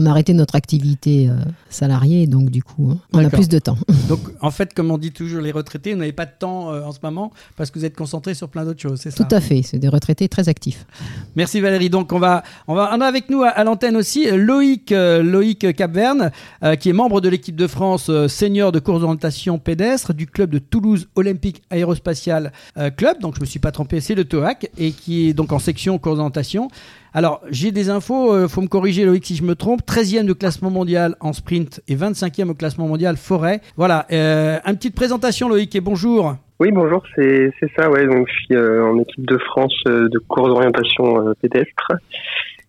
[0.00, 1.34] on a arrêté notre activité euh,
[1.68, 3.76] salariée, donc du coup, hein, on a plus de temps.
[4.08, 6.82] Donc, en fait, comme on dit toujours, les retraités, vous n'avez pas de temps euh,
[6.82, 9.24] en ce moment parce que vous êtes concentrés sur plein d'autres choses, c'est ça?
[9.24, 10.86] Tout à fait, c'est des retraités très actifs.
[11.36, 11.90] Merci Valérie.
[11.90, 15.74] Donc, on va, on va, on a avec nous à, l'antenne aussi euh, Loïc, Loïc
[15.76, 16.30] Capverne,
[16.80, 20.58] qui est membre de l'équipe de France senior de course d'orientation pédestre du club de
[20.58, 22.52] Toulouse Olympique Aérospatial
[22.96, 23.20] Club.
[23.20, 25.98] Donc, je me suis pas trompé, c'est le TOAC et qui est donc en section
[25.98, 26.68] course d'orientation.
[27.12, 29.82] Alors, j'ai des infos, il euh, faut me corriger Loïc si je me trompe.
[29.82, 33.60] 13e de classement mondial en sprint et 25e au classement mondial forêt.
[33.76, 36.36] Voilà, euh, une petite présentation Loïc et bonjour.
[36.60, 38.06] Oui, bonjour, c'est ça, ouais.
[38.06, 41.92] Donc, je suis euh, en équipe de France de course d'orientation pédestre.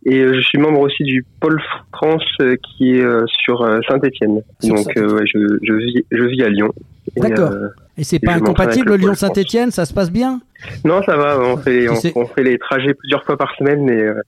[0.04, 1.62] Et je suis membre aussi du Pôle
[1.94, 2.26] France
[2.64, 4.42] qui est sur Saint-Etienne.
[4.64, 6.74] Donc, ouais, je, je, vis, je vis à Lyon.
[7.16, 7.52] D'accord.
[7.98, 10.42] Et, et c'est pas incompatible Lyon-Saint-Etienne, ça se passe bien?
[10.86, 11.40] Non, ça va.
[11.40, 14.00] On fait, on, fait les trajets plusieurs fois par semaine, mais.
[14.00, 14.22] Euh,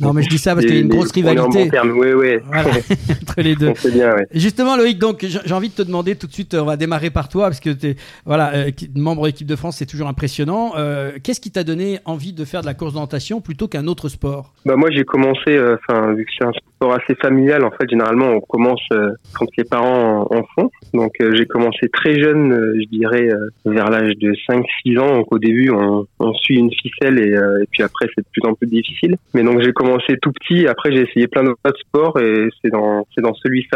[0.00, 1.70] non, mais je dis ça parce qu'il y a une grosse rivalité.
[1.84, 2.36] Oui, oui.
[3.22, 3.72] entre les deux.
[3.92, 6.54] Bien, Justement, Loïc, donc j'ai envie de te demander tout de suite.
[6.54, 9.56] On va démarrer par toi parce que tu es voilà euh, membre de l'équipe de
[9.56, 10.72] France, c'est toujours impressionnant.
[10.76, 14.08] Euh, qu'est-ce qui t'a donné envie de faire de la course d'orientation plutôt qu'un autre
[14.08, 14.52] sport?
[14.64, 15.58] Bah moi, j'ai commencé.
[15.58, 18.86] Enfin, vu que c'est un sport assez familial, en fait, généralement, on commence
[19.34, 20.70] quand les parents en, font.
[20.92, 23.28] Donc, j'ai commencé très jeune, je dirais
[23.64, 25.16] vers l'âge de 5-6 ans.
[25.16, 28.54] Donc, au début, on, suit une ficelle euh, et, puis après c'est de plus en
[28.54, 29.16] plus difficile.
[29.34, 30.66] Mais donc j'ai commencé tout petit.
[30.66, 33.66] Après j'ai essayé plein d'autres sports et c'est dans c'est dans celui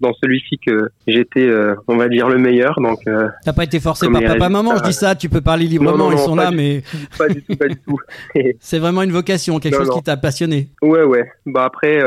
[0.00, 2.80] dans celui-ci que j'étais euh, on va dire le meilleur.
[2.80, 4.76] Donc euh, t'as pas été forcé par papa maman.
[4.76, 5.14] Je dis ça.
[5.14, 6.10] Tu peux parler librement.
[6.12, 6.82] ils sont là, mais
[7.18, 7.98] pas du tout, pas du tout.
[8.60, 10.68] c'est vraiment une vocation, quelque chose qui t'a passionné.
[10.82, 11.30] Ouais ouais.
[11.46, 12.00] Bah après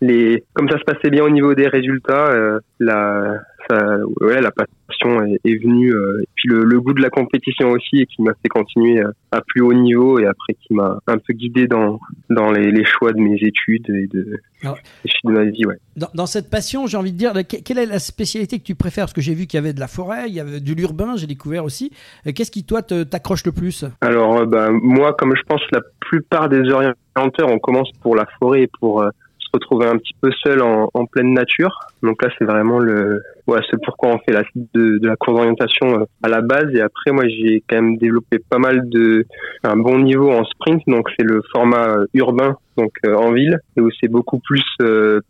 [0.00, 2.30] les comme ça se passait bien au niveau des résultats,
[2.78, 3.40] la
[3.72, 7.10] ça, ouais, la passion est, est venue, euh, et puis le, le, goût de la
[7.10, 10.98] compétition aussi, et qui m'a fait continuer à, plus haut niveau, et après qui m'a
[11.06, 11.98] un peu guidé dans,
[12.30, 14.78] dans les, les, choix de mes études et de, Alors,
[15.24, 15.64] de ma vie.
[15.66, 15.76] Ouais.
[15.96, 19.04] Dans, dans cette passion, j'ai envie de dire, quelle est la spécialité que tu préfères?
[19.04, 21.16] Parce que j'ai vu qu'il y avait de la forêt, il y avait de l'urbain,
[21.16, 21.92] j'ai découvert aussi.
[22.34, 23.84] Qu'est-ce qui, toi, t'accroche le plus?
[24.00, 28.62] Alors, bah, moi, comme je pense la plupart des orienteurs, on commence pour la forêt
[28.62, 29.10] et pour euh,
[29.52, 31.78] retrouver un petit peu seul en, pleine nature.
[32.02, 34.42] Donc là, c'est vraiment le, ouais, c'est pourquoi on fait la
[34.74, 36.74] de, la course d'orientation euh, à la base.
[36.74, 39.26] Et après, moi, j'ai quand même développé pas mal de,
[39.64, 40.82] un bon niveau en sprint.
[40.86, 44.64] Donc c'est le format euh, urbain, donc euh, en ville, et où c'est beaucoup plus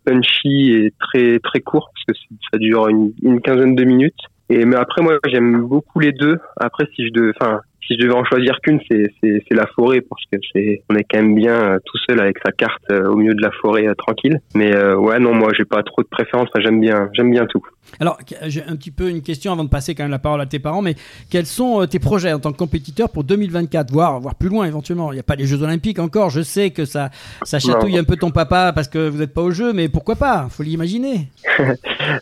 [0.04, 4.14] punchy et très très court parce que ça dure une, une quinzaine de minutes.
[4.50, 6.38] Et mais après, moi, j'aime beaucoup les deux.
[6.58, 9.66] Après, si je de, enfin, si je devais en choisir qu'une, c'est, c'est, c'est la
[9.66, 12.82] forêt parce que c'est, on est quand même bien euh, tout seul avec sa carte
[12.90, 14.40] euh, au milieu de la forêt euh, tranquille.
[14.54, 16.48] Mais ouais, non, moi, j'ai pas trop de préférence.
[16.58, 17.62] j'aime bien, j'aime bien tout.
[18.00, 20.46] Alors, j'ai un petit peu une question avant de passer quand même la parole à
[20.46, 20.94] tes parents, mais
[21.30, 25.12] quels sont tes projets en tant que compétiteur pour 2024, voire, voire plus loin éventuellement?
[25.12, 26.30] Il n'y a pas les Jeux Olympiques encore.
[26.30, 27.10] Je sais que ça,
[27.42, 30.16] ça chatouille un peu ton papa parce que vous n'êtes pas au jeu, mais pourquoi
[30.16, 30.46] pas?
[30.48, 31.28] Faut l'imaginer.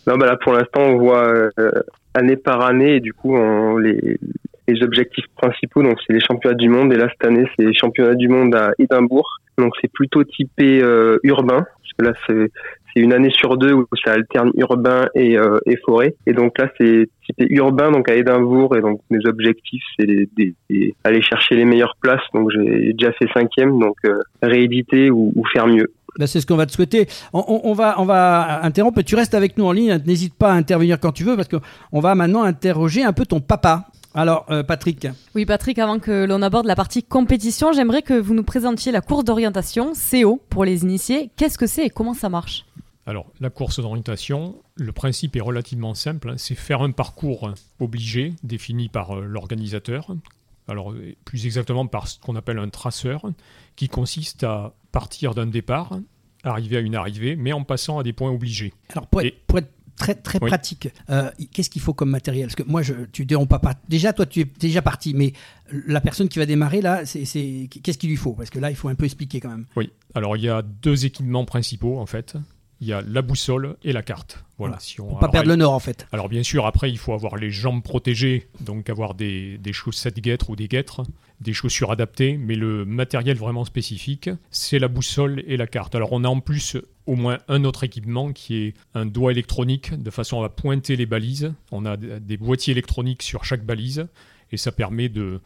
[0.07, 1.31] non, bah là, pour l'instant, on voit
[2.14, 4.18] année par année, et du coup, on, les,
[4.73, 5.83] les objectifs principaux.
[5.83, 6.93] Donc, c'est les championnats du monde.
[6.93, 9.39] Et là, cette année, c'est les championnats du monde à Édimbourg.
[9.59, 11.65] Donc, c'est plutôt typé euh, urbain.
[11.83, 12.51] Parce que là, c'est
[12.97, 16.15] une année sur deux où ça alterne urbain et, euh, et forêt.
[16.27, 18.77] Et donc là, c'est typé urbain, donc à Édimbourg.
[18.77, 20.29] Et donc mes objectifs, c'est
[21.05, 22.23] aller chercher les meilleures places.
[22.35, 25.93] Donc j'ai déjà fait cinquième, donc euh, rééditer ou, faire mieux.
[26.19, 27.07] Bah, c'est ce qu'on va te souhaiter.
[27.33, 29.03] On, va, on va interrompre.
[29.03, 30.01] Tu restes avec nous en ligne.
[30.07, 33.41] N'hésite pas à intervenir quand tu veux parce qu'on va maintenant interroger un peu ton
[33.41, 33.87] papa.
[34.14, 35.07] Alors, euh, Patrick.
[35.35, 39.01] Oui, Patrick, avant que l'on aborde la partie compétition, j'aimerais que vous nous présentiez la
[39.01, 41.31] course d'orientation, CO, pour les initiés.
[41.37, 42.66] Qu'est-ce que c'est et comment ça marche?
[43.07, 46.35] Alors, la course d'orientation, le principe est relativement simple, hein.
[46.38, 50.14] c'est faire un parcours obligé défini par euh, l'organisateur,
[50.68, 50.94] alors
[51.25, 53.25] plus exactement par ce qu'on appelle un traceur,
[53.77, 55.99] qui consiste à partir d'un départ,
[56.44, 58.73] arriver à une arrivée, mais en passant à des points obligés.
[58.90, 59.68] Alors pour être,
[60.01, 60.89] très très pratique.
[61.11, 62.47] Euh, qu'est-ce qu'il faut comme matériel?
[62.47, 63.75] Parce que moi, je, tu dérompes pas.
[63.89, 65.33] Déjà, toi, tu es déjà parti, mais
[65.87, 68.33] la personne qui va démarrer là, c'est qu'est-ce qu'il lui faut?
[68.33, 69.67] Parce que là, il faut un peu expliquer quand même.
[69.77, 69.91] Oui.
[70.15, 72.37] Alors, il y a deux équipements principaux en fait.
[72.83, 74.43] Il y a la boussole et la carte.
[74.57, 74.79] Voilà.
[74.81, 76.07] Si on, Pour pas perdre le nord en fait.
[76.13, 80.19] Alors bien sûr, après il faut avoir les jambes protégées, donc avoir des, des chaussettes
[80.19, 81.03] guêtres ou des guêtres,
[81.43, 85.95] des chaussures adaptées, mais le matériel vraiment spécifique, c'est la boussole et la carte.
[85.95, 86.79] Alors on a en plus
[87.11, 91.07] au moins un autre équipement qui est un doigt électronique de façon à pointer les
[91.07, 91.53] balises.
[91.73, 94.07] On a des boîtiers électroniques sur chaque balise
[94.53, 95.40] et ça permet de,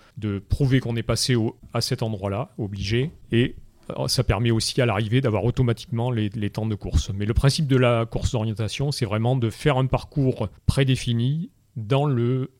[0.50, 1.35] prouver qu'on est passé
[1.72, 3.57] à cet endroit-là, obligé, et
[3.98, 7.11] euh, ça permet aussi à l'arrivée d'avoir automatiquement les, temps de course.
[7.14, 12.05] Mais le principe de la course d'orientation, c'est vraiment de faire un parcours prédéfini dans
[12.05, 12.50] le,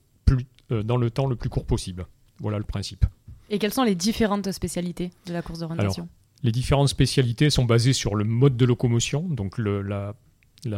[0.73, 2.07] euh, dans le temps le plus court possible.
[2.41, 3.05] Voilà le principe.
[3.51, 6.09] Et quelles sont les différentes spécialités de la course d'orientation?
[6.45, 9.23] Les différentes spécialités sont basées sur le mode de locomotion.
[9.23, 10.15] Donc la,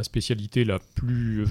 [0.03, 1.47] spécialité la plus, euh,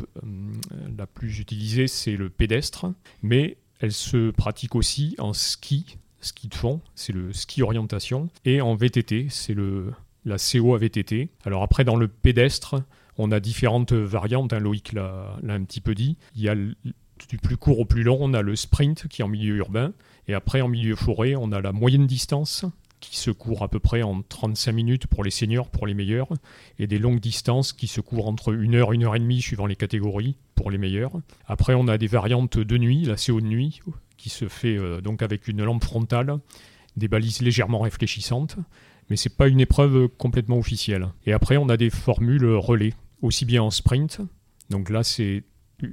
[0.98, 2.88] la plus utilisée, c'est le pédestre.
[3.22, 8.62] Mais elle se pratique aussi en ski, ski de fond, c'est le ski orientation, et
[8.62, 11.30] en VTT, c'est le la CO VTT.
[11.44, 12.78] Alors après, dans le pédestre,
[13.20, 16.18] on a différentes variantes, hein, Loïc l'a un petit peu dit.
[16.36, 19.26] Il y a du plus court au plus long, on a le sprint qui est
[19.26, 19.94] en milieu urbain,
[20.28, 22.66] et après en milieu forêt, on a la moyenne distance
[23.00, 26.30] qui se court à peu près en 35 minutes pour les seniors, pour les meilleurs,
[26.80, 29.66] et des longues distances qui se courent entre 1 heure, 1 heure et demie suivant
[29.66, 31.12] les catégories pour les meilleurs.
[31.48, 33.82] Après, on a des variantes de nuit, la CO de nuit,
[34.18, 36.38] qui se fait euh, donc avec une lampe frontale,
[36.98, 38.58] des balises légèrement réfléchissantes,
[39.10, 41.10] mais c'est pas une épreuve complètement officielle.
[41.26, 44.22] Et après, on a des formules relais, aussi bien en sprint,
[44.70, 45.44] donc là c'est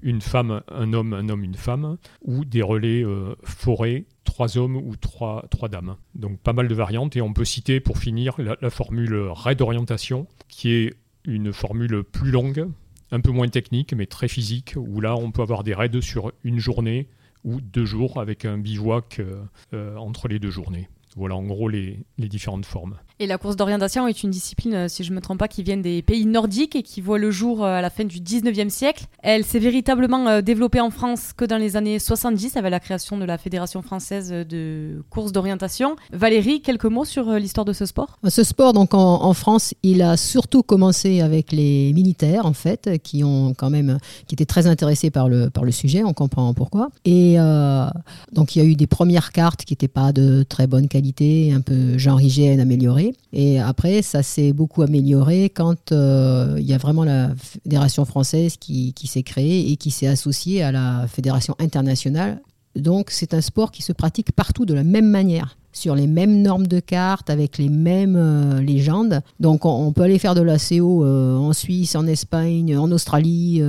[0.02, 4.76] une femme, un homme, un homme, une femme, ou des relais euh, forêt, trois hommes
[4.76, 5.96] ou trois, dames.
[6.14, 10.26] Donc pas mal de variantes, et on peut citer pour finir la, formule raid d'orientation,
[10.48, 12.68] qui est une formule plus longue,
[13.10, 16.32] un peu moins technique, mais très physique, où là on peut avoir des raids sur
[16.44, 17.08] une journée
[17.44, 19.42] ou deux jours avec un bivouac euh,
[19.74, 20.88] euh, entre les deux journées.
[21.16, 22.96] Voilà en gros les, les différentes formes.
[23.22, 25.62] Et la course d'orientation est une discipline, euh, si je ne me trompe pas, qui
[25.62, 28.68] vient des pays nordiques et qui voit le jour euh, à la fin du 19e
[28.68, 29.04] siècle.
[29.22, 33.18] Elle s'est véritablement euh, développée en France que dans les années 70 avec la création
[33.18, 35.94] de la Fédération française de course d'orientation.
[36.12, 38.18] Valérie, quelques mots sur l'histoire de ce sport?
[38.28, 43.22] Ce sport, donc en, France, il a surtout commencé avec les militaires, en fait, qui
[43.22, 46.88] ont quand même, qui étaient très intéressés par le, par le sujet, on comprend pourquoi.
[47.04, 47.36] Et
[48.32, 51.52] donc il y a eu des premières cartes qui n'étaient pas de très bonne qualité,
[51.54, 52.58] un peu genre hygiène
[53.32, 58.56] Et après, ça s'est beaucoup amélioré quand euh, il y a vraiment la Fédération française
[58.56, 62.40] qui, s'est créée et qui s'est associée à la Fédération internationale.
[62.76, 66.42] Donc c'est un sport qui se pratique partout de la même manière sur les mêmes
[66.42, 69.20] normes de cartes, avec les mêmes euh, légendes.
[69.40, 73.62] Donc on, peut aller faire de la CO euh, en Suisse, en Espagne, en Australie,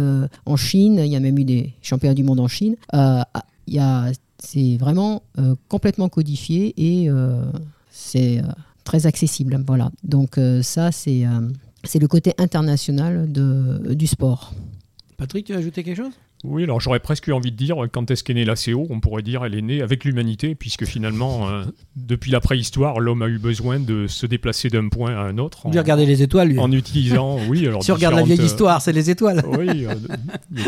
[0.46, 1.02] en Chine.
[1.04, 2.76] Il y a même eu des championnats du monde en Chine.
[4.40, 5.24] c'est vraiment
[5.70, 7.10] complètement codifié et
[7.90, 8.42] c'est
[8.84, 9.64] très accessible.
[9.66, 9.92] Voilà.
[10.04, 11.50] Donc euh, ça, c'est euh,
[11.84, 14.54] c'est le côté international de, du sport.
[15.18, 16.14] Patrick, tu veux ajouter quelque chose?
[16.44, 19.00] Oui, alors j'aurais presque eu envie de dire, quand est-ce qu'est née la CO On
[19.00, 21.64] pourrait dire elle est née avec l'humanité, puisque finalement, euh,
[21.96, 25.66] depuis la préhistoire, l'homme a eu besoin de se déplacer d'un point à un autre.
[25.66, 26.60] En, regarder les étoiles, lui.
[26.60, 27.66] En utilisant, oui.
[27.66, 29.42] Alors si on regarde la vieille histoire, c'est les étoiles.
[29.58, 29.96] oui, il y a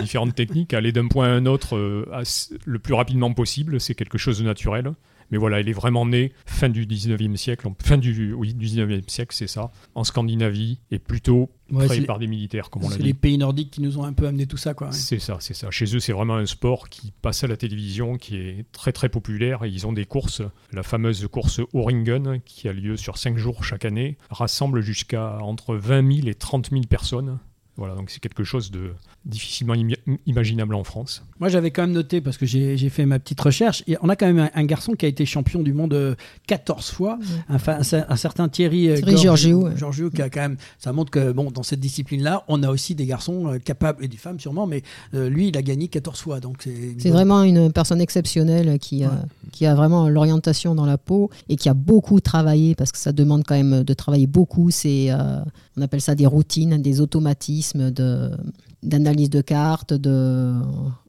[0.01, 0.73] différentes techniques.
[0.73, 4.93] Aller d'un point à un autre le plus rapidement possible, c'est quelque chose de naturel.
[5.31, 9.09] Mais voilà, elle est vraiment née fin du 19e siècle, fin du, oui, du 19e
[9.09, 13.01] siècle, c'est ça, en Scandinavie, et plutôt créée par des militaires, comme on l'a dit.
[13.01, 14.91] C'est les pays nordiques qui nous ont un peu amené tout ça, quoi.
[14.91, 15.71] C'est ça, c'est ça.
[15.71, 19.09] Chez eux, c'est vraiment un sport qui passe à la télévision, qui est très très
[19.09, 20.41] populaire, et ils ont des courses.
[20.71, 25.75] La fameuse course Oringen, qui a lieu sur 5 jours chaque année, rassemble jusqu'à entre
[25.75, 27.39] 20 000 et 30 000 personnes.
[27.77, 28.93] Voilà, donc c'est quelque chose de
[29.25, 29.73] difficilement
[30.27, 31.23] imaginable en France.
[31.39, 34.15] Moi, j'avais quand même noté, parce que j'ai fait ma petite recherche, et on a
[34.15, 36.15] quand même un, garçon qui a été champion du monde
[36.47, 40.93] 14 euh, fois, un, un, certain Thierry, euh, Thierry Giorgio, qui a quand même, ça
[40.93, 44.17] montre que bon, dans cette discipline-là, on a aussi des garçons euh, capables, et des
[44.17, 44.83] femmes sûrement, mais
[45.13, 46.39] lui, il a gagné 14 fois.
[46.39, 46.67] donc
[46.99, 49.03] C'est vraiment une personne exceptionnelle qui,
[49.51, 53.11] qui a vraiment l'orientation dans la peau et qui a beaucoup travaillé, parce que ça
[53.11, 54.69] demande quand même de travailler beaucoup.
[54.69, 55.09] C'est,
[55.77, 58.31] on appelle ça des routines, des automatismes, de
[58.85, 60.53] d'analyse de cartes, de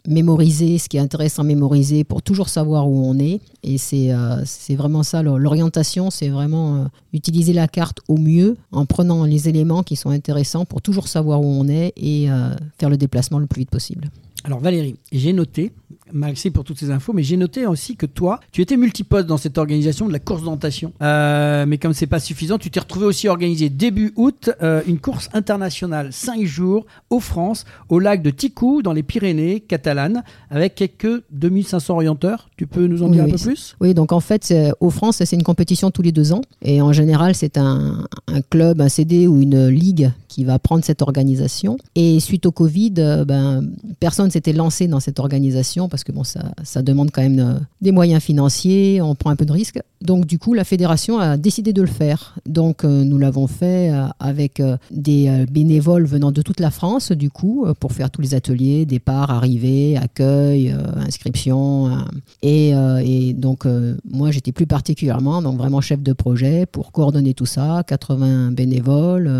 [0.06, 3.40] mémoriser ce qui est intéressant à mémoriser pour toujours savoir où on est.
[3.62, 8.86] Et c'est euh, vraiment ça, l'orientation, c'est vraiment euh, utiliser la carte au mieux en
[8.86, 12.90] prenant les éléments qui sont intéressants pour toujours savoir où on est et euh, faire
[12.90, 14.10] le déplacement le plus vite possible.
[14.46, 15.72] Alors Valérie, j'ai noté,
[16.12, 19.38] merci pour toutes ces infos, mais j'ai noté aussi que toi, tu étais multiposte dans
[19.38, 20.92] cette organisation de la course d'orientation.
[21.02, 25.00] Euh, mais comme c'est pas suffisant, tu t'es retrouvé aussi organisé début août euh, une
[25.00, 30.76] course internationale, 5 jours, au France, au lac de Ticou, dans les Pyrénées catalanes, avec
[30.76, 32.48] quelques 2500 orienteurs.
[32.56, 33.74] Tu peux nous en dire un peu plus?
[33.80, 36.42] Oui, donc en fait, au France, c'est une compétition tous les deux ans.
[36.62, 40.84] Et en général, c'est un, un club, un CD ou une ligue qui va prendre
[40.84, 41.78] cette organisation.
[41.94, 43.66] Et suite au Covid, euh, ben,
[44.00, 47.58] personne s'était lancé dans cette organisation parce que bon, ça, ça demande quand même euh,
[47.80, 49.78] des moyens financiers, on prend un peu de risque.
[50.02, 52.36] Donc du coup, la fédération a décidé de le faire.
[52.44, 57.66] Donc euh, nous l'avons fait avec des bénévoles venant de toute la France, du coup,
[57.80, 62.04] pour faire tous les ateliers, départ, arrivée, accueil, inscription.
[62.42, 63.66] Et, et, donc
[64.10, 69.30] moi, j'étais plus particulièrement donc vraiment chef de projet pour coordonner tout ça, 80 bénévoles.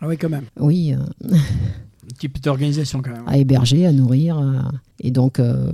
[0.00, 0.44] Ah oui, même.
[0.58, 0.94] Oui.
[2.08, 3.24] Euh, Un petit peu d'organisation quand même.
[3.26, 4.38] À héberger, à nourrir.
[4.38, 4.60] Euh,
[5.00, 5.38] et donc.
[5.38, 5.72] Euh,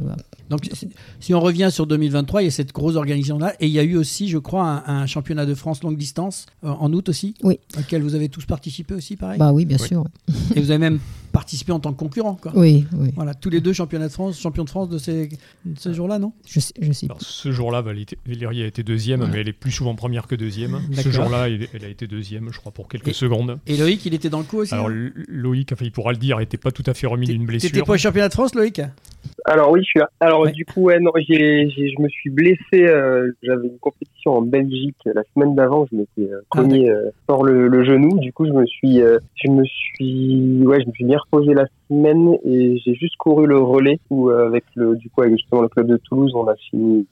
[0.51, 0.69] donc,
[1.21, 3.55] si on revient sur 2023, il y a cette grosse organisation-là.
[3.61, 6.93] Et il y a eu aussi, je crois, un, championnat de France longue distance en
[6.93, 7.35] août aussi.
[7.43, 7.59] Oui.
[7.79, 9.39] Auquel vous avez tous participé aussi, pareil?
[9.39, 10.05] Bah oui, bien sûr.
[10.55, 11.01] Et vous avez même
[11.35, 12.39] participer en tant que concurrent.
[12.41, 12.53] Quoi.
[12.55, 13.11] Oui, oui.
[13.17, 15.29] Voilà, tous les deux championnats de France, champions de France de ces,
[15.77, 16.33] ces jours-là, non?
[16.47, 17.09] Je sais, je sais.
[17.19, 20.81] ce jour-là, Valérie a été deuxième, mais elle est plus souvent première que deuxième.
[20.93, 23.59] Ce jour-là, elle a été deuxième, je crois, pour quelques secondes.
[23.67, 26.39] Et Loïc, il était dans le coup aussi Alors, Loïc, enfin, il pourra le dire,
[26.39, 27.71] n'était pas tout à fait remis d'une blessure.
[27.71, 28.81] T'étais pas championnat de France, Loïc?
[29.47, 30.09] Alors oui, je suis là.
[30.21, 32.59] Alors du coup, ouais, non, j'ai, je me suis blessé.
[32.75, 35.87] Euh, j'avais une compétition en Belgique la semaine d'avant.
[35.91, 37.11] Je m'étais euh, ah, cogné euh,
[37.43, 38.19] le, le, genou.
[38.19, 41.53] Du coup, je me suis, euh, je me suis, ouais, je me suis bien reposé
[41.53, 45.61] la semaine et j'ai juste couru le relais où avec le, du coup, avec justement
[45.61, 47.07] le club de Toulouse, on a fini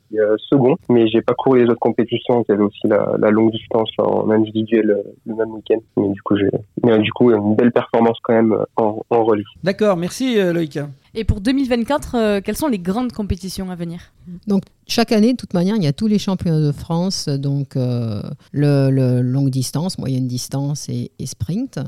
[0.51, 0.77] second.
[0.89, 2.45] Mais j'ai pas couru les autres compétitions.
[2.49, 5.81] Il y avait aussi la, la longue distance en individuel le même week-end.
[5.99, 6.49] Mais du coup, j'ai,
[6.83, 9.45] mais du coup, une belle performance quand même en, en relais.
[9.63, 10.79] D'accord, merci Loïc.
[11.15, 14.13] Et pour 2024, euh, quelles sont les grandes compétitions à venir?
[14.47, 17.77] Donc chaque année, de toute manière, il y a tous les championnats de France, donc
[17.77, 18.23] euh,
[18.53, 21.79] le, longue distance, moyenne distance et, sprint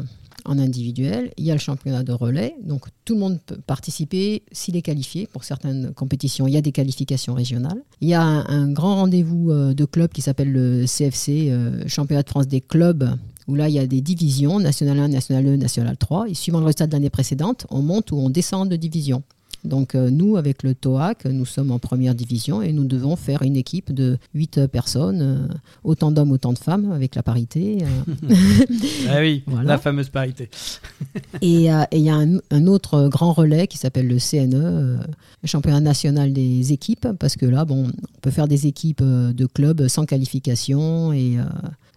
[0.44, 1.32] en individuel.
[1.38, 4.82] Il y a le championnat de relais, donc tout le monde peut participer s'il est
[4.82, 5.26] qualifié.
[5.26, 7.82] Pour certaines compétitions, il y a des qualifications régionales.
[8.02, 11.50] Il y a un, grand rendez-vous euh, de clubs qui s'appelle le CFC,
[11.86, 13.08] Championnat de France des clubs
[13.48, 16.28] où là, il y a des divisions, National 1, National 2, National 3.
[16.30, 19.22] Et suivant le résultat de l'année précédente, on monte ou on descend de division.
[19.64, 23.42] Donc euh, nous, avec le TOAC, nous sommes en première division et nous devons faire
[23.42, 25.54] une équipe de 8 personnes, euh,
[25.84, 27.78] autant d'hommes, autant de femmes, avec la parité.
[27.82, 28.34] Euh.
[29.08, 30.50] ah oui, la fameuse parité.
[31.40, 32.14] et il y a
[32.50, 34.98] un, autre grand relais qui s'appelle le CNE,
[35.44, 39.88] championnat national des équipes, parce que là, bon, on peut faire des équipes de clubs
[39.88, 41.36] sans qualification et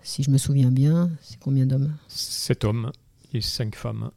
[0.07, 2.91] si je me souviens bien, c'est combien d'hommes 7 hommes
[3.33, 4.09] et 5 femmes.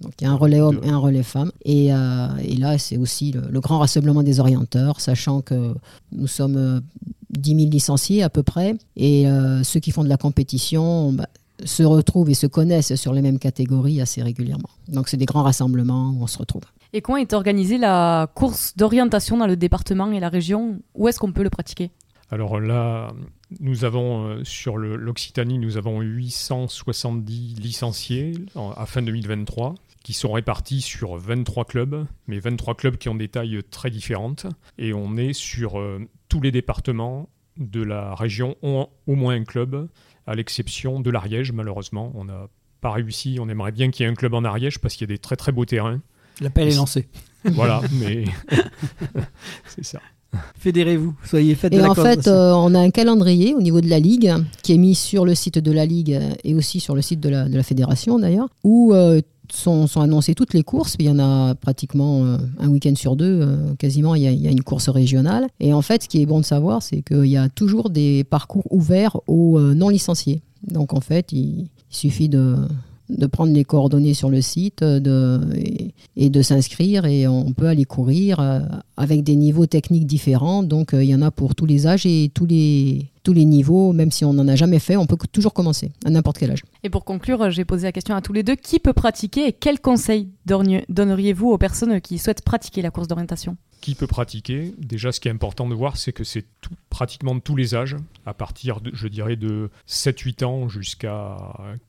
[0.00, 1.52] Donc il y a un relais homme et un relais femme.
[1.64, 5.74] Et, euh, et là, c'est aussi le, grand rassemblement des orienteurs, sachant que
[6.10, 6.82] nous sommes
[7.30, 8.74] 10 euh, 000 licenciés à peu près.
[8.96, 11.28] Et euh, ceux qui font de la compétition bah,
[11.64, 14.70] se retrouvent et se connaissent sur les mêmes catégories assez régulièrement.
[14.88, 16.62] Donc c'est des grands rassemblements où on se retrouve.
[16.92, 20.80] Et comment est organisée la course d'orientation dans le département et la région?
[20.94, 21.92] Où est-ce qu'on peut le pratiquer?
[22.30, 23.12] Alors là,
[23.60, 28.32] nous avons sur l'Occitanie, nous avons 870 licenciés
[28.76, 29.74] à fin 2023
[30.06, 34.46] qui sont répartis sur 23 clubs, mais 23 clubs qui ont des tailles très différentes.
[34.78, 35.98] Et on est sur euh,
[36.28, 39.88] tous les départements de la région ont au moins un club,
[40.28, 42.12] à l'exception de l'Ariège, malheureusement.
[42.14, 42.46] On n'a
[42.80, 45.12] pas réussi, on aimerait bien qu'il y ait un club en Ariège parce qu'il y
[45.12, 46.00] a des très très beaux terrains.
[46.40, 47.08] L'appel est lancé.
[47.44, 48.26] Voilà, mais
[49.66, 50.00] c'est ça.
[50.58, 53.80] Fédérez-vous, soyez faites Et de la en fait, euh, on a un calendrier au niveau
[53.80, 56.94] de la Ligue qui est mis sur le site de la Ligue et aussi sur
[56.94, 59.20] le site de la, de la fédération d'ailleurs, où euh,
[59.52, 60.96] sont, annoncées toutes les courses.
[60.98, 64.50] Il y en a pratiquement euh, un week-end sur deux, euh, quasiment, il y, a,
[64.50, 65.46] une course régionale.
[65.60, 68.24] Et en fait, ce qui est bon de savoir, c'est qu'il y a toujours des
[68.24, 70.42] parcours ouverts aux euh, non licenciés.
[70.66, 72.56] Donc en fait, il, suffit de,
[73.08, 75.40] de prendre les coordonnées sur le site de,
[76.16, 78.40] et, de s'inscrire et on peut aller courir
[78.96, 80.62] avec des niveaux techniques différents.
[80.62, 83.92] Donc il y en a pour tous les âges et tous les, tous les niveaux,
[83.92, 86.62] même si on n'en a jamais fait, on peut toujours commencer à n'importe quel âge.
[86.84, 89.52] Et pour conclure, j'ai posé la question à tous les deux qui peut pratiquer et
[89.52, 93.56] quels conseils donneriez-vous aux personnes qui souhaitent pratiquer la course d'orientation?
[93.80, 94.74] Qui peut pratiquer?
[94.78, 96.46] Déjà, ce qui est important de voir, c'est que c'est
[96.88, 101.36] pratiquement de tous les âges, à partir, de, je dirais, de 7-8 ans jusqu'à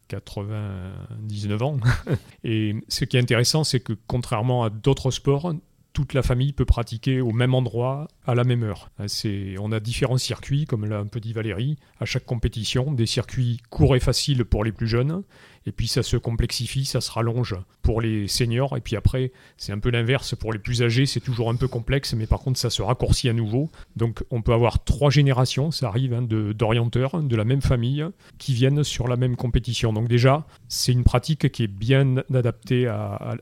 [0.09, 1.77] 99 ans.
[2.43, 5.53] et ce qui est intéressant, c'est que contrairement à d'autres sports,
[5.97, 8.91] toute la famille peut pratiquer au même endroit à la même heure.
[8.99, 13.59] on a différents circuits, comme l'a un peu dit Valérie, à chaque compétition, des circuits
[13.71, 15.23] courts et faciles pour les plus jeunes,
[15.65, 19.71] et puis ça se complexifie, ça se rallonge pour les seniors, et puis après c'est
[19.71, 22.59] un peu l'inverse pour les plus âgés, c'est toujours un peu complexe, mais par contre
[22.59, 23.71] ça se raccourcit à nouveau.
[23.95, 28.05] Donc on peut avoir trois générations, ça arrive, hein, d'orienteurs de, la même famille
[28.37, 29.93] qui viennent sur la même compétition.
[29.93, 32.87] Donc déjà c'est une pratique qui est bien adaptée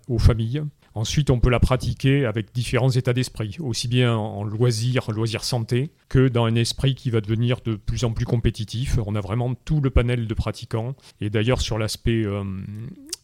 [0.07, 0.63] aux familles
[0.95, 5.91] Ensuite, on peut la pratiquer avec différents états d'esprit, aussi bien en loisir, loisir santé,
[6.07, 8.97] que dans un esprit qui va devenir de plus en plus compétitif.
[9.05, 10.95] On a vraiment tout le panel de pratiquants.
[11.19, 12.43] Et d'ailleurs, sur l'aspect euh,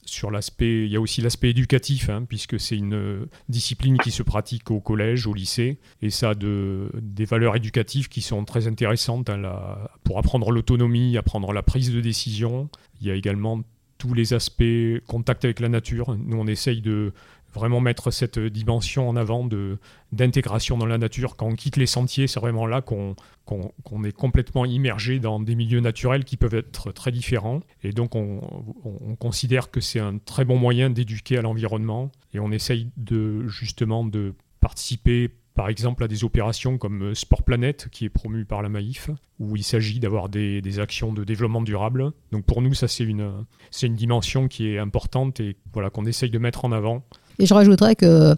[0.05, 4.23] sur l'aspect, il y a aussi l'aspect éducatif, hein, puisque c'est une discipline qui se
[4.23, 8.67] pratique au collège, au lycée, et ça a de, des valeurs éducatives qui sont très
[8.67, 9.41] intéressantes hein,
[10.03, 12.69] pour apprendre l'autonomie, apprendre la prise de décision.
[12.99, 13.61] Il y a également
[13.97, 14.63] tous les aspects
[15.07, 16.17] contact avec la nature.
[16.17, 17.13] Nous, on essaye de
[17.53, 19.77] vraiment mettre cette dimension en avant de,
[20.11, 21.35] d'intégration dans la nature.
[21.35, 25.55] Quand on quitte les sentiers, c'est vraiment là qu'on, qu'on, est complètement immergé dans des
[25.55, 27.61] milieux naturels qui peuvent être très différents.
[27.83, 28.41] Et donc on,
[28.83, 32.11] on, considère que c'est un très bon moyen d'éduquer à l'environnement.
[32.33, 37.89] Et on essaye de justement de participer par exemple à des opérations comme Sport Planète,
[37.91, 41.61] qui est promu par la Maïf, où il s'agit d'avoir des, des, actions de développement
[41.61, 42.11] durable.
[42.31, 43.45] Donc pour nous, ça c'est une,
[43.83, 47.03] une dimension qui est importante et voilà, qu'on essaye de mettre en avant
[47.41, 48.35] et je rajouterais que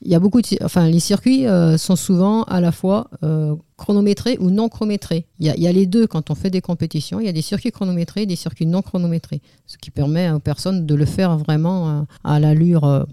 [0.00, 5.26] les circuits euh, sont souvent à la fois euh, chronométrés ou non chronométrés.
[5.40, 7.20] Il y, a, les deux quand on fait des compétitions.
[7.20, 9.40] Il y a des circuits chronométrés et des circuits non chronométrés.
[9.66, 13.04] Ce qui permet aux personnes de le faire vraiment euh, à l'allure euh,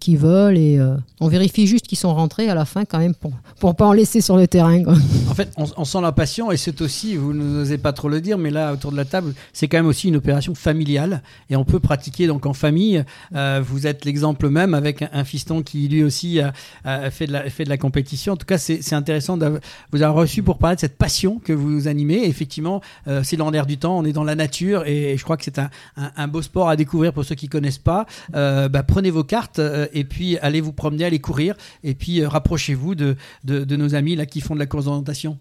[0.00, 0.56] qu'ils veulent.
[0.56, 3.32] Et euh, on vérifie juste qu'ils sont rentrés à la fin quand même pour
[3.62, 4.82] ne pas en laisser sur le terrain.
[5.28, 8.38] En fait, on, sent la passion et c'est aussi, vous n'osez pas trop le dire,
[8.38, 11.64] mais là, autour de la table, c'est quand même aussi une opération familiale et on
[11.64, 13.04] peut pratiquer donc en famille.
[13.32, 16.40] vous êtes l'exemple même avec un, fiston qui lui aussi
[16.84, 18.34] a, fait, de la, fait de la compétition.
[18.34, 19.60] En tout cas, c'est intéressant de
[19.92, 22.24] vous avoir reçu pour parler de cette passion que vous animez.
[22.24, 25.36] effectivement, euh, c'est dans l'air du temps, on est dans la nature et, je crois
[25.36, 28.06] que c'est un, un, beau sport à découvrir pour ceux qui connaissent pas.
[28.34, 32.24] Euh, bah, prenez vos cartes euh, et puis allez vous promener, allez courir et puis
[32.24, 35.38] rapprochez-vous de, de, nos amis là qui font de la course d'orientation.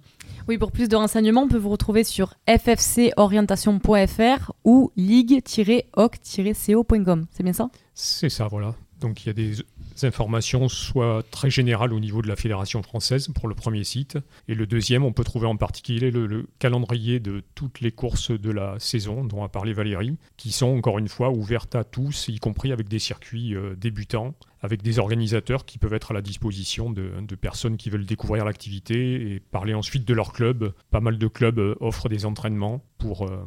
[0.47, 7.25] Oui, pour plus de renseignements, on peut vous retrouver sur ffcorientation.fr ou ligue-oc-co.com.
[7.31, 7.69] C'est bien ça?
[7.93, 8.73] C'est ça, voilà.
[8.99, 9.53] Donc il y a des
[10.01, 14.17] informations soit très générales au niveau de la Fédération française pour le premier site.
[14.47, 18.51] Et le deuxième, on peut trouver en particulier le, calendrier de toutes les courses de
[18.51, 22.39] la saison dont a parlé Valérie, qui sont encore une fois ouvertes à tous, y
[22.39, 24.33] compris avec des circuits euh, débutants
[24.63, 29.33] avec des organisateurs qui peuvent être à la disposition de, personnes qui veulent découvrir l'activité
[29.33, 30.71] et parler ensuite de leur club.
[30.89, 33.43] Pas mal de clubs euh, offrent des entraînements pour euh,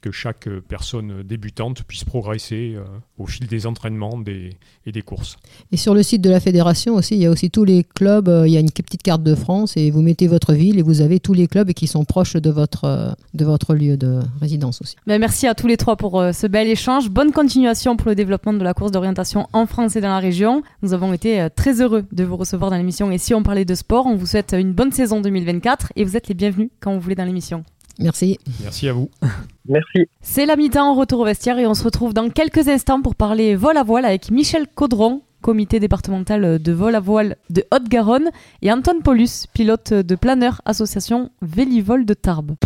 [0.00, 2.84] que chaque personne débutante puisse progresser euh,
[3.18, 4.50] au fil des entraînements des,
[4.86, 5.38] et des courses.
[5.72, 8.30] Et sur le site de la fédération aussi, il y a aussi tous les clubs,
[8.46, 11.00] il y a une petite carte de France et vous mettez votre ville et vous
[11.00, 14.94] avez tous les clubs qui sont proches de votre, de votre lieu de résidence aussi.
[15.06, 17.10] Ben, merci à tous les trois pour ce bel échange.
[17.10, 20.59] Bonne continuation pour le développement de la course d'orientation en France et dans la région.
[20.82, 23.10] Nous avons été euh, très heureux de vous recevoir dans l'émission.
[23.10, 26.16] Et si on parlait de sport, on vous souhaite une bonne saison 2024 et vous
[26.16, 27.64] êtes les bienvenus quand vous voulez dans l'émission.
[27.98, 28.38] Merci.
[28.62, 29.10] Merci à vous.
[29.68, 30.08] Merci.
[30.22, 33.56] C'est la mi-temps, retour au vestiaire et on se retrouve dans quelques instants pour parler
[33.56, 38.30] vol à voile avec Michel Caudron, comité départemental de vol à voile de Haute-Garonne,
[38.62, 42.56] et Antoine Paulus, pilote de planeur association Vélivol de Tarbes.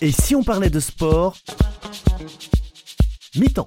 [0.00, 1.36] Et si on parlait de sport
[3.36, 3.66] Mi-temps.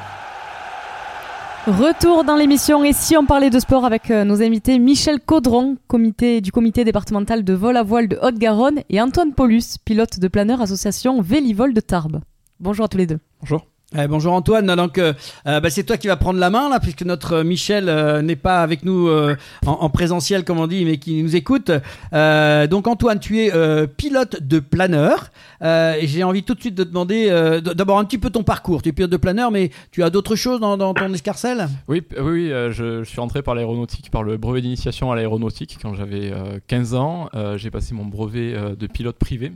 [1.67, 5.77] Retour dans l'émission et si on parlait de sport avec euh, nos invités Michel Caudron,
[5.87, 10.27] comité, du comité départemental de vol à voile de Haute-Garonne et Antoine Paulus, pilote de
[10.27, 12.21] planeur association Vélivol de Tarbes.
[12.59, 13.19] Bonjour à tous les deux.
[13.41, 13.67] Bonjour.
[13.93, 15.11] Eh, bonjour Antoine, donc euh,
[15.47, 17.85] euh, bah, c'est toi qui vas prendre la main là, puisque notre Michel
[18.23, 19.35] n'est pas avec nous en,
[19.65, 21.71] en, présentiel comme on dit, mais qui nous écoute.
[22.11, 25.29] donc Antoine, tu es pilote de planeur.
[25.61, 28.81] Euh, j'ai envie tout de suite de demander euh, d'abord un petit peu ton parcours.
[28.81, 31.67] Tu es pilote de planeur, mais tu as d'autres choses dans, ton escarcelle?
[31.87, 35.93] Oui, oui, euh, je, suis rentré par l'aéronautique, par le brevet d'initiation à l'aéronautique quand
[35.93, 36.33] j'avais
[36.67, 37.29] 15 ans.
[37.55, 39.51] j'ai passé mon brevet de pilote privé.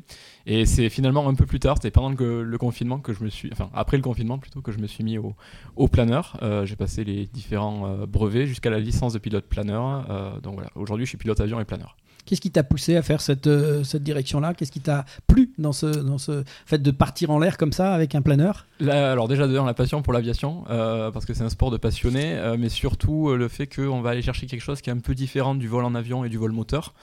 [0.46, 3.50] Et c'est finalement un peu plus tard, c'était pendant le, confinement que je me suis,
[3.52, 5.34] enfin après le confinement plutôt, que je me suis mis au,
[5.76, 6.39] au planeur.
[6.66, 10.39] j'ai passé les différents brevets jusqu'à la licence de pilote planeur.
[10.41, 11.96] donc voilà, aujourd'hui je suis pilote avion et planeur.
[12.26, 14.56] Qu'est-ce qui t'a poussé à faire cette, euh, cette direction-là?
[14.56, 17.93] Qu'est-ce qui t'a plu dans ce, dans ce fait de partir en l'air comme ça
[17.93, 18.66] avec un planeur?
[18.88, 22.58] Alors déjà, la passion pour l'aviation, euh, parce que c'est un sport de passionné, euh,
[22.58, 25.54] mais surtout le fait qu'on va aller chercher quelque chose qui est un peu différent
[25.54, 26.96] du vol en avion et du vol moteur.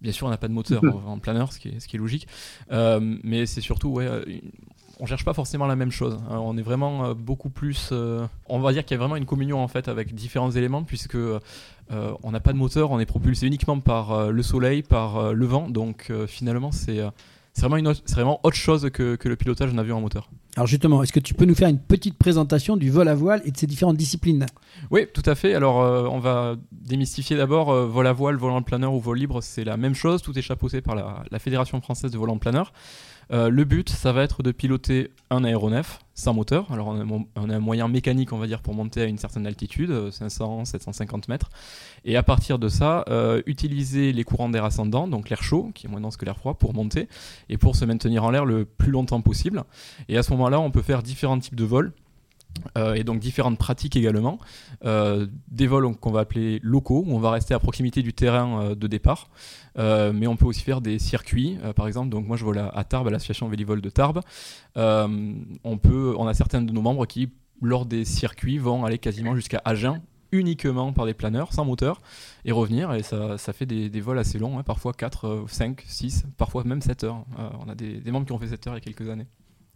[0.00, 1.98] Bien sûr, on n'a pas de moteur en planeur, ce qui est, ce qui est
[1.98, 2.28] logique.
[2.70, 4.08] mais c'est surtout, ouais,
[5.00, 6.18] on cherche pas forcément la même chose.
[6.28, 6.38] Hein.
[6.40, 7.92] on est vraiment beaucoup plus.
[8.48, 11.16] on va dire qu'il y a vraiment une communion en fait avec différents éléments, puisque
[11.90, 15.16] euh, on n'a pas de moteur, on est propulsé uniquement par euh, le soleil, par
[15.16, 15.68] euh, le vent.
[15.68, 17.00] Donc finalement, c'est
[17.66, 20.30] vraiment, vraiment autre chose que, le pilotage d'un avion en moteur.
[20.56, 23.42] Alors justement, est-ce que tu peux nous faire une petite présentation du vol à voile
[23.44, 24.46] et de ses différentes disciplines?
[24.90, 25.54] Oui, tout à fait.
[25.54, 25.76] Alors
[26.12, 29.94] on va démystifier d'abord vol à voile, volant planeur ou vol libre, c'est la même
[29.94, 30.22] chose.
[30.22, 32.72] Tout est chapeauté par la, la Fédération française de volant planeur.
[33.30, 36.70] Euh, le but, ça va être de piloter un aéronef sans moteur.
[36.72, 40.10] Alors, on a, un moyen mécanique, on va dire, pour monter à une certaine altitude,
[40.10, 41.50] 500, euh, 750 mètres.
[42.04, 45.86] Et à partir de ça, euh, utiliser les courants d'air ascendant, donc l'air chaud, qui
[45.86, 47.08] est moins dense que l'air froid, pour monter
[47.48, 49.64] et pour se maintenir en l'air le plus longtemps possible.
[50.08, 51.92] Et à ce moment-là, on peut faire différents types de vols.
[52.76, 54.38] Euh, et donc différentes pratiques également.
[54.84, 58.62] Euh, des vols qu'on va appeler locaux, où on va rester à proximité du terrain
[58.62, 59.28] euh, de départ,
[59.76, 62.08] mais on peut aussi faire des circuits, par exemple.
[62.08, 64.20] Donc moi je vole à, Tarbes, à l'association Vélivol de Tarbes.
[64.76, 67.30] on, peut, on a certains de nos membres qui,
[67.62, 72.02] lors des circuits, vont aller quasiment jusqu'à Agen uniquement par des planeurs sans moteur
[72.44, 76.26] et revenir et ça, ça fait des, vols assez longs, hein, parfois 4, 5, 6,
[76.36, 77.24] parfois même 7 heures.
[77.64, 79.26] on a des, des membres qui ont fait 7 heures il y a quelques années.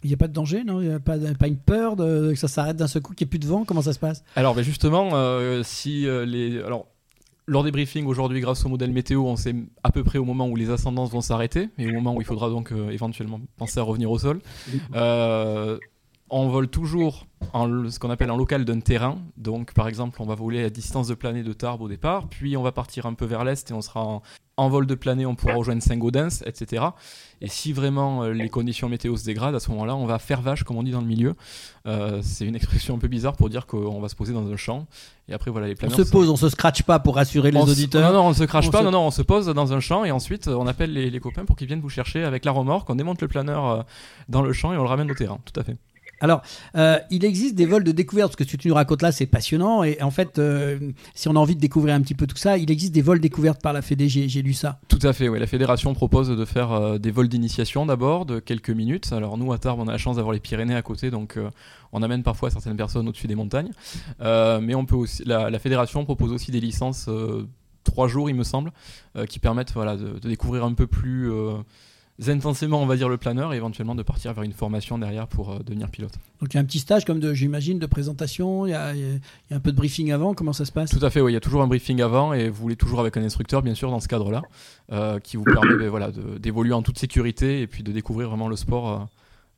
[0.04, 0.80] Il n'y a pas de danger, non?
[0.80, 3.28] Il n'y a pas, une peur de, que ça s'arrête d'un seul coup, qu'il n'y
[3.28, 3.64] ait plus de vent?
[3.64, 4.24] Comment ça se passe?
[4.36, 6.60] Alors, ben justement, euh, si euh, les.
[6.62, 6.86] Alors,
[7.46, 10.48] lors des briefings aujourd'hui, grâce au modèle météo, on sait à peu près au moment
[10.48, 13.80] où les ascendances vont s'arrêter et au moment où il faudra donc euh, éventuellement penser
[13.80, 14.40] à revenir au sol.
[16.34, 19.18] on vole toujours en ce qu'on appelle un local d'un terrain.
[19.36, 22.56] Donc, par exemple, on va voler à distance de planée de Tarbes au départ, puis
[22.56, 24.22] on va partir un peu vers l'est et on sera en,
[24.62, 26.84] en vol de planée, on pourra rejoindre Saint-Gaudens, etc.
[27.40, 30.40] Et si vraiment euh, les conditions météo se dégradent, à ce moment-là, on va faire
[30.40, 31.34] vache, comme on dit dans le milieu.
[31.86, 34.56] Euh, c'est une expression un peu bizarre pour dire qu'on va se poser dans un
[34.56, 34.86] champ.
[35.28, 35.98] Et après, voilà, les planeurs.
[35.98, 38.12] On se pose, on se scratche pas pour rassurer les auditeurs.
[38.12, 38.82] Non, non, on se crache pas.
[38.82, 41.44] Non, non, on se pose dans un champ et ensuite on appelle les, les copains
[41.44, 42.88] pour qu'ils viennent vous chercher avec la remorque.
[42.90, 43.82] On démonte le planeur euh,
[44.28, 45.38] dans le champ et on le ramène au terrain.
[45.44, 45.76] Tout à fait.
[46.22, 46.42] Alors,
[46.76, 49.10] euh, il existe des vols de découverte, parce que ce que tu nous racontes là,
[49.10, 49.82] c'est passionnant.
[49.82, 50.78] Et en fait, euh,
[51.14, 53.18] si on a envie de découvrir un petit peu tout ça, il existe des vols
[53.18, 54.78] découvertes par la Fédé, j'ai lu ça.
[54.86, 55.40] Tout à fait, oui.
[55.40, 59.12] La fédération propose de faire euh, des vols d'initiation d'abord, de quelques minutes.
[59.12, 61.38] Alors nous, à Tarbes, on a la chance d'avoir les Pyrénées à côté, donc
[61.92, 63.72] on amène parfois certaines personnes au-dessus des montagnes.
[64.20, 67.08] mais on peut aussi, la, fédération propose aussi des licences
[67.82, 68.70] trois jours, il me semble,
[69.28, 71.30] qui permettent voilà, de, découvrir un peu plus
[72.26, 75.62] intensément, on va dire, le planeur et éventuellement de partir vers une formation derrière pour
[75.64, 76.12] devenir pilote.
[76.40, 78.92] Donc il y a un petit stage comme de, j'imagine, de présentation, il y, a,
[79.50, 80.90] un peu de briefing avant, comment ça se passe?
[80.90, 83.00] Tout à fait, oui, il y a toujours un briefing avant et vous voulez toujours
[83.00, 84.42] avec un instructeur, bien sûr, dans ce cadre-là,
[85.20, 88.56] qui vous permet ben, voilà, d'évoluer en toute sécurité et puis de découvrir vraiment le
[88.56, 89.08] sport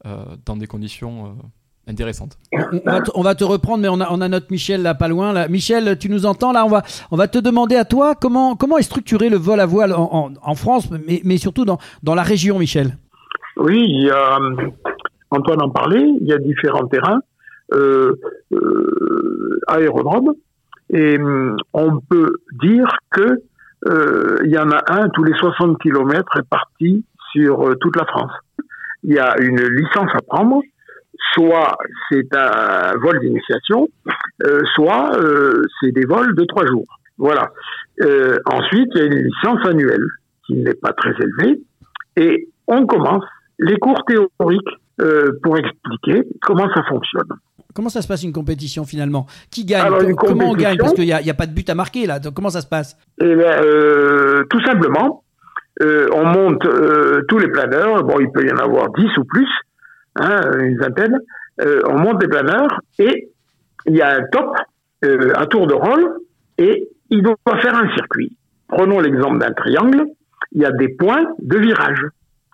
[0.04, 1.36] dans des conditions
[1.86, 2.38] intéressante.
[3.14, 5.32] On va, te, reprendre, mais on a, on a notre Michel là pas loin.
[5.32, 5.48] Là.
[5.48, 6.64] Michel, tu nous entends là?
[6.64, 9.66] On va, on va te demander à toi comment, comment est structuré le vol à
[9.66, 12.96] voile en, en, France, mais, mais, surtout dans, dans la région, Michel.
[13.56, 14.08] Oui,
[15.34, 17.20] Antoine en parlait, il y a différents terrains,
[17.74, 18.12] euh,
[18.52, 20.34] euh, aérodromes,
[20.90, 23.42] et hum, on peut dire que
[23.88, 28.30] euh, il y en a un tous les 60 km répartis sur toute la France.
[29.02, 30.62] Il y a une licence à prendre
[31.34, 31.76] soit
[32.10, 33.88] c'est un vol d'initiation,
[34.46, 36.86] euh, soit euh, c'est des vols de trois jours.
[37.18, 37.50] Voilà.
[38.02, 40.06] Euh, ensuite, il y a une licence annuelle
[40.46, 41.60] qui n'est pas très élevée,
[42.16, 43.24] et on commence
[43.58, 44.60] les cours théoriques
[45.42, 47.28] pour expliquer comment ça fonctionne.
[47.74, 49.26] Comment ça se passe une compétition finalement?
[49.50, 50.76] Qui gagne Comment on gagne?
[50.78, 52.20] Parce qu'il n'y a, a, pas de but à marquer là.
[52.20, 52.96] Donc comment ça se passe?
[53.20, 53.56] Eh bien,
[54.48, 55.24] tout simplement,
[55.80, 56.68] on monte
[57.28, 58.04] tous les planeurs.
[58.04, 59.48] Bon, il peut y en avoir 10 ou plus
[60.16, 61.18] hein, une vingtaine,
[61.60, 63.28] euh, on monte des planeurs et
[63.86, 64.56] il y a un top,
[65.04, 66.18] euh, un tour de rôle,
[66.58, 68.36] et il doit faire un circuit.
[68.68, 70.04] Prenons l'exemple d'un triangle,
[70.52, 72.00] il y a des points de virage.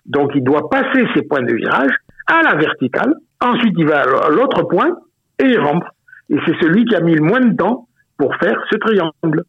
[0.06, 1.92] Donc il doit passer ces points de virage
[2.26, 4.96] à la verticale, ensuite il va à l'autre point
[5.38, 5.86] et il rentre.
[6.28, 9.44] Et c'est celui qui a mis le moins de temps pour faire ce triangle.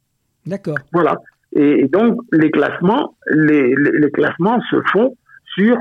[0.46, 0.78] D'accord.
[0.94, 1.18] Voilà.
[1.54, 5.16] Et, donc les classements, les, les classements se font
[5.56, 5.78] sur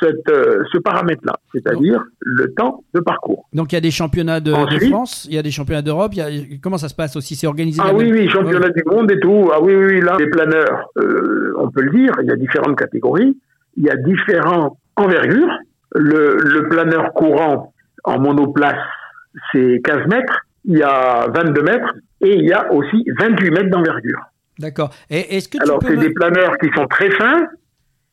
[0.00, 3.48] cette, euh, ce paramètre-là, c'est-à-dire le temps de parcours.
[3.52, 4.52] Donc il y a des championnats de,
[4.88, 6.12] France, il y a des championnats d'Europe,
[6.62, 7.36] comment ça se passe aussi?
[7.36, 9.50] C'est organisé Ah oui, oui, championnat du monde et tout.
[9.52, 12.76] Ah oui, oui, là, les planeurs, euh, on peut le dire, il y a différentes
[12.78, 13.36] catégories,
[13.76, 15.52] il y a différentes envergures.
[15.94, 17.72] Le, le planeur courant
[18.04, 18.82] en monoplace,
[19.52, 23.70] c'est 15 mètres, il y a 22 mètres et il y a aussi 28 mètres
[23.70, 24.20] d'envergure.
[24.58, 24.90] D'accord.
[25.10, 27.46] Et est-ce que Alors, c'est des planeurs qui sont très fins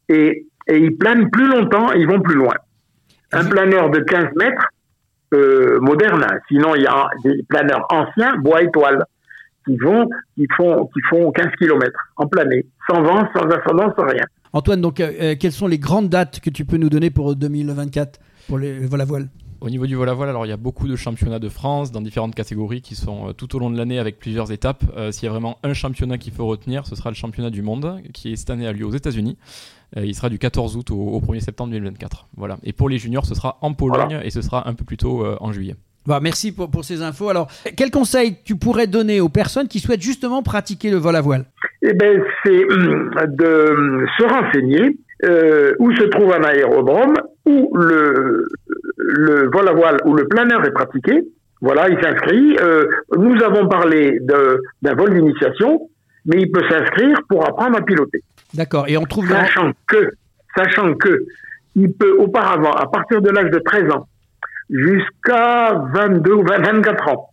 [0.09, 2.53] et et ils planent plus longtemps et ils vont plus loin.
[3.33, 4.67] Un planeur de 15 mètres,
[5.33, 6.37] euh, moderne, hein.
[6.49, 9.05] sinon il y a des planeurs anciens, bois étoile,
[9.65, 14.05] qui vont, qui font, qui font 15 km en plané, sans vent, sans ascendant, sans
[14.07, 14.25] rien.
[14.51, 17.35] Antoine, donc euh, euh, quelles sont les grandes dates que tu peux nous donner pour
[17.35, 19.29] 2024 pour les vol à voile?
[19.61, 21.91] Au niveau du vol à voile, alors il y a beaucoup de championnats de France
[21.91, 24.83] dans différentes catégories qui sont tout au long de l'année avec plusieurs étapes.
[25.11, 28.01] S'il y a vraiment un championnat qu'il faut retenir, ce sera le championnat du monde
[28.11, 29.37] qui est cette année à lieu aux États-Unis.
[29.97, 32.27] Euh, il sera du 14 août au, 1er septembre 2024.
[32.37, 32.57] Voilà.
[32.63, 35.25] Et pour les juniors, ce sera en Pologne et ce sera un peu plus tôt
[35.25, 35.75] euh, en juillet.
[36.07, 37.29] Bah, merci pour, pour, ces infos.
[37.29, 41.21] Alors, quel conseil tu pourrais donner aux personnes qui souhaitent justement pratiquer le vol à
[41.21, 41.45] voile?
[41.83, 47.13] Eh ben, c'est hum, de se renseigner euh, où se trouve un aérodrome
[47.45, 48.47] où le,
[48.97, 51.21] le vol à voile ou le planeur est pratiqué.
[51.59, 52.55] Voilà, il s'inscrit.
[53.15, 55.89] nous avons parlé d'un vol d'initiation,
[56.25, 58.23] mais il peut s'inscrire pour apprendre à piloter.
[58.53, 58.87] D'accord.
[58.87, 60.11] Et on trouve sachant que,
[60.55, 61.25] sachant que,
[61.75, 64.07] il peut auparavant, à partir de l'âge de 13 ans,
[64.69, 67.29] jusqu'à 22 ou 24 ans,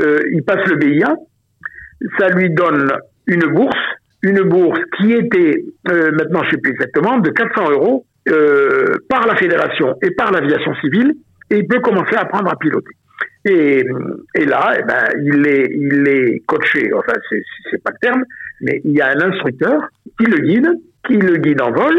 [0.00, 1.14] euh, il passe le BIA.
[2.18, 2.92] Ça lui donne
[3.26, 3.76] une bourse,
[4.22, 9.26] une bourse qui était, euh, maintenant je sais plus exactement, de 400 euros euh, par
[9.26, 11.12] la fédération et par l'aviation civile,
[11.50, 12.94] et il peut commencer à apprendre à piloter.
[13.44, 13.84] Et,
[14.34, 16.92] et là, eh ben, il est, il est coaché.
[16.94, 17.14] Enfin,
[17.70, 18.24] c'est pas le terme,
[18.60, 19.82] mais il y a un instructeur
[20.18, 20.68] qui le guide,
[21.06, 21.98] qui le guide en vol,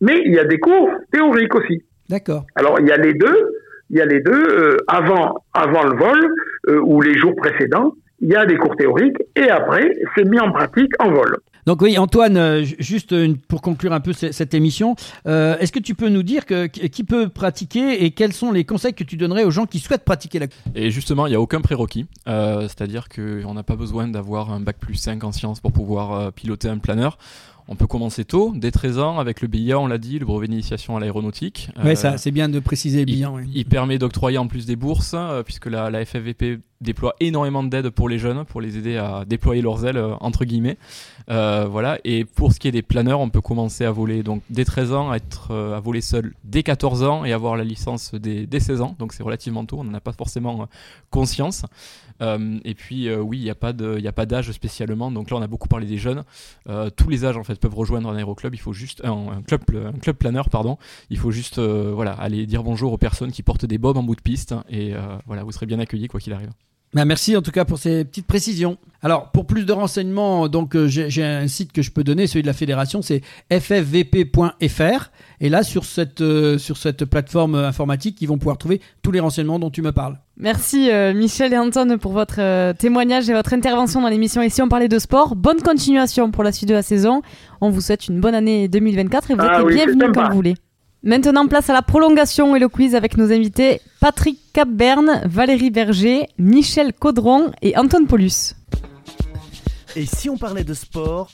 [0.00, 1.82] mais il y a des cours théoriques aussi.
[2.08, 2.46] D'accord.
[2.54, 3.52] Alors il y a les deux,
[3.90, 6.34] il y a les deux euh, avant avant le vol
[6.68, 10.40] euh, ou les jours précédents, il y a des cours théoriques et après c'est mis
[10.40, 11.38] en pratique en vol.
[11.66, 13.14] Donc oui, Antoine, euh, juste
[13.46, 14.96] pour conclure un peu cette émission,
[15.26, 18.94] est-ce que tu peux nous dire que, qui peut pratiquer et quels sont les conseils
[18.94, 21.60] que tu donnerais aux gens qui souhaitent pratiquer la Et justement, il n'y a aucun
[21.60, 26.32] prérequis, c'est-à-dire qu'on n'a pas besoin d'avoir un bac plus 5 en sciences pour pouvoir
[26.32, 27.18] piloter un planeur.
[27.70, 30.48] On peut commencer tôt, dès 13 ans, avec le BIA, on l'a dit, le brevet
[30.48, 31.70] d'initiation à l'aéronautique.
[31.84, 33.30] Oui, ça, c'est bien de préciser le BIA.
[33.54, 37.90] Il, permet d'octroyer en plus des bourses, euh, puisque la, la FFVP déploie énormément d'aide
[37.90, 40.78] pour les jeunes, pour les aider à déployer leurs ailes, euh, entre guillemets.
[41.30, 41.98] Euh, voilà.
[42.04, 44.94] Et pour ce qui est des planeurs, on peut commencer à voler donc dès 13
[44.94, 48.60] ans, à, être, à voler seul dès 14 ans et avoir la licence dès, dès
[48.60, 48.96] 16 ans.
[48.98, 50.68] Donc c'est relativement tôt, on n'en a pas forcément
[51.10, 51.66] conscience.
[52.20, 55.10] Euh, et puis euh, oui, il n'y a pas d'âge spécialement.
[55.10, 56.24] Donc là, on a beaucoup parlé des jeunes.
[56.68, 58.54] Euh, tous les âges en fait peuvent rejoindre un aéroclub.
[58.54, 60.78] Il faut juste un, club, un club planeur, pardon.
[61.10, 64.16] Il faut juste voilà aller dire bonjour aux personnes qui portent des bobs en bout
[64.16, 64.94] de piste et
[65.26, 66.50] voilà, vous serez bien accueillis quoi qu'il arrive.
[66.94, 68.78] Bah, merci en tout cas pour ces petites précisions.
[69.02, 72.42] Alors, pour plus de renseignements, donc euh, j'ai un site que je peux donner, celui
[72.42, 73.20] de la fédération, c'est
[73.50, 75.10] ffvp.fr.
[75.40, 79.20] Et là, sur cette, euh, sur cette plateforme informatique, ils vont pouvoir trouver tous les
[79.20, 80.18] renseignements dont tu me parles.
[80.36, 84.50] Merci euh, Michel et Anton pour votre euh, témoignage et votre intervention dans l'émission Et
[84.50, 85.36] si on parlait de sport.
[85.36, 87.22] Bonne continuation pour la suite de la saison.
[87.60, 90.28] On vous souhaite une bonne année 2024 et vous Ah êtes les oui, bienvenus quand
[90.28, 90.54] vous voulez.
[91.04, 96.28] Maintenant, place à la prolongation et le quiz avec nos invités Patrick Capberne, Valérie Berger,
[96.38, 98.56] Michel Caudron et Anton Paulus.
[99.94, 101.30] Et si on parlait de sport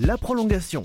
[0.00, 0.84] La prolongation.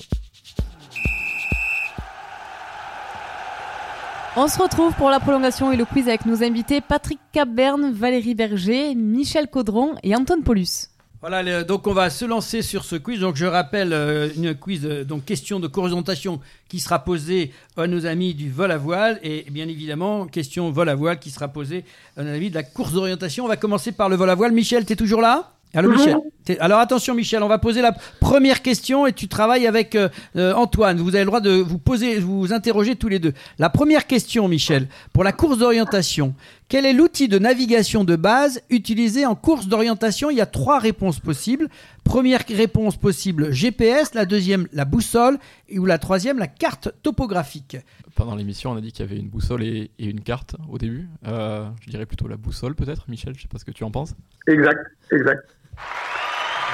[4.35, 8.35] On se retrouve pour la prolongation et le quiz avec nos invités Patrick Capberne, Valérie
[8.35, 10.92] Berger, Michel Caudron et Anton Paulus.
[11.25, 13.21] Voilà, donc on va se lancer sur ce quiz.
[13.21, 17.87] Donc je rappelle euh, une quiz, euh, donc question de corrigentation qui sera posée à
[17.87, 21.47] nos amis du vol à voile et bien évidemment question vol à voile qui sera
[21.47, 21.85] posée
[22.17, 23.45] à nos amis de la course d'orientation.
[23.45, 24.51] On va commencer par le vol à voile.
[24.51, 25.53] Michel, tu es toujours là?
[25.75, 25.89] Allô.
[25.89, 26.17] Michel
[26.59, 30.53] Alors attention Michel, on va poser la première question et tu travailles avec euh, euh,
[30.53, 30.97] Antoine.
[30.97, 33.33] Vous avez le droit de vous poser, vous interroger tous les deux.
[33.57, 36.35] La première question Michel, pour la course d'orientation,
[36.69, 40.29] quel est l'outil de navigation de base utilisé en course d'orientation?
[40.29, 41.69] Il y a trois réponses possibles.
[42.03, 47.77] Première réponse possible GPS, la deuxième la boussole et ou la troisième la carte topographique.
[48.13, 50.77] Pendant l'émission, on a dit qu'il y avait une boussole et, et une carte au
[50.77, 51.09] début.
[51.25, 53.89] Euh, je dirais plutôt la boussole peut-être, Michel, je sais pas ce que tu en
[53.89, 54.13] penses.
[54.47, 55.47] Exact, exact.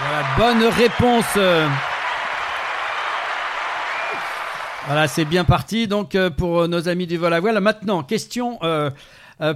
[0.01, 1.25] Voilà, bonne réponse.
[1.37, 1.67] euh.
[4.85, 7.59] Voilà, c'est bien parti donc euh, pour euh, nos amis du vol à voile.
[7.59, 8.89] Maintenant, question euh,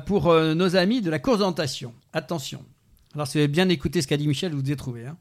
[0.06, 1.94] pour nos amis de la course d'orientation.
[2.14, 2.64] Attention.
[3.16, 5.06] Alors, si vous avez bien écouté ce qu'a dit Michel, vous devez trouver.
[5.06, 5.18] hein.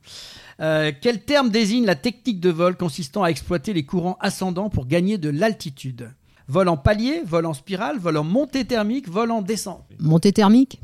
[0.61, 4.87] Euh, quel terme désigne la technique de vol consistant à exploiter les courants ascendants pour
[4.87, 6.11] gagner de l'altitude?
[6.49, 9.85] Vol en palier, vol en spirale, vol en montée thermique, vol en descente.
[9.99, 10.81] Montée thermique?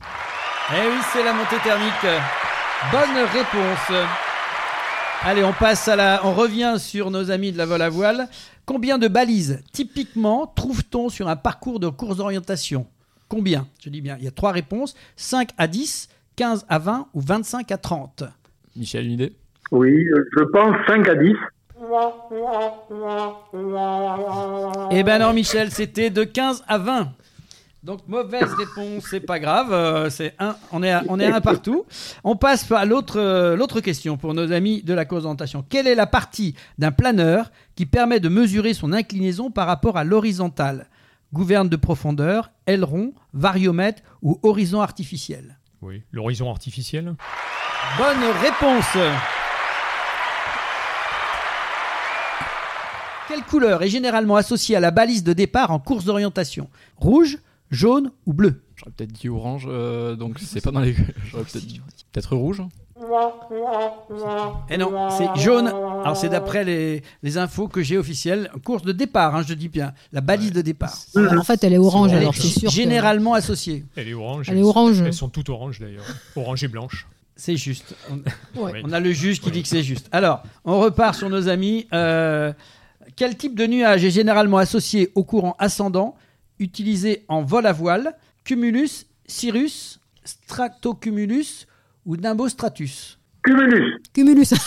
[0.70, 2.07] Eh oui, c'est la montée thermique.
[2.92, 4.06] Bonne réponse.
[5.24, 6.20] Allez, on passe à la.
[6.24, 8.28] On revient sur nos amis de la vol à voile.
[8.66, 12.86] Combien de balises typiquement trouve-t-on sur un parcours de course d'orientation?
[13.28, 13.66] Combien?
[13.82, 17.20] Je dis bien, il y a trois réponses 5 à 10, 15 à 20 ou
[17.20, 18.22] 25 à 30.
[18.76, 19.32] Michel, une idée?
[19.72, 21.34] Oui, euh, je pense 5 à 10.
[24.92, 27.08] Eh ben non, Michel, c'était de 15 à 20.
[27.84, 31.36] Donc mauvaise réponse, c'est pas grave, euh, c'est un, on est à, on est à
[31.36, 31.86] un partout.
[32.24, 35.64] On passe à l'autre euh, l'autre question pour nos amis de la course d'orientation.
[35.68, 40.02] Quelle est la partie d'un planeur qui permet de mesurer son inclinaison par rapport à
[40.02, 40.88] l'horizontale?
[41.32, 45.58] Gouverne de profondeur, aileron, variomètre ou horizon artificiel?
[45.80, 47.14] Oui, l'horizon artificiel?
[47.96, 48.98] Bonne réponse.
[53.28, 56.68] Quelle couleur est généralement associée à la balise de départ en course d'orientation?
[56.96, 57.38] Rouge,
[57.70, 60.94] jaune ou bleu J'aurais peut-être dit orange, euh, donc c'est pas dans les.
[61.30, 61.80] J'aurais peut-être dit
[62.12, 62.62] peut-être rouge.
[64.70, 65.68] Eh non, c'est jaune.
[65.68, 68.50] Alors c'est d'après les, les infos que j'ai officielles.
[68.64, 69.92] Course de départ, hein, je dis bien.
[70.12, 70.96] La balise de départ.
[71.16, 72.68] En fait, elle est orange, alors est c'est sûr.
[72.68, 73.84] que- généralement associée.
[73.96, 74.48] Elle est orange.
[74.50, 75.00] Elle est orange.
[75.00, 76.04] Elles sont toutes oranges d'ailleurs.
[76.36, 77.06] Orange et blanche.
[77.36, 77.94] C'est juste.
[78.10, 78.16] On,
[78.60, 78.72] Ouais.
[78.74, 78.80] Oui.
[78.84, 80.08] on a le juge qui dit que c'est juste.
[80.12, 81.86] Alors, on repart sur nos amis.
[81.92, 82.52] Euh,
[83.16, 86.16] quel type de nuage est généralement associé au courant ascendant,
[86.59, 91.66] utilisé en vol à voile Cumulus, Cirrus, Stratocumulus
[92.06, 94.00] ou Nimbostratus Cumulus.
[94.12, 94.52] Cumulus.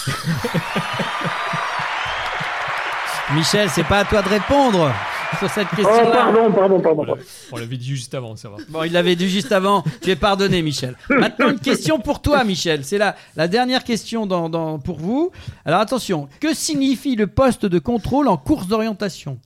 [3.33, 4.91] Michel, c'est pas à toi de répondre
[5.39, 6.11] sur cette Oh, question-là.
[6.11, 7.01] pardon, pardon, pardon.
[7.03, 7.21] On l'avait-
[7.53, 8.57] on l'avait dit juste avant, ça va.
[8.67, 9.85] Bon, il l'avait dit juste avant.
[10.01, 10.97] Tu es pardonné, Michel.
[11.09, 12.83] Maintenant, une question pour toi, Michel.
[12.83, 15.31] C'est la, la dernière question dans, dans- pour vous.
[15.63, 16.27] Alors, attention.
[16.41, 19.39] Que signifie le poste de contrôle en course d'orientation?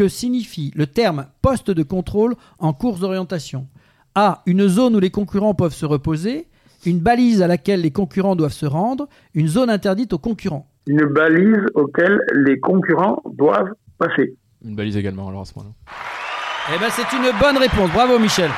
[0.00, 3.66] Que signifie le terme poste de contrôle en course d'orientation
[4.14, 4.42] A.
[4.46, 6.48] Une zone où les concurrents peuvent se reposer.
[6.86, 9.10] Une balise à laquelle les concurrents doivent se rendre.
[9.34, 10.66] Une zone interdite aux concurrents.
[10.86, 14.38] Une balise auquel les concurrents doivent passer.
[14.64, 15.74] Une balise également, alors à ce moment-là.
[16.74, 17.90] Eh ben, c'est une bonne réponse.
[17.92, 18.50] Bravo, Michel.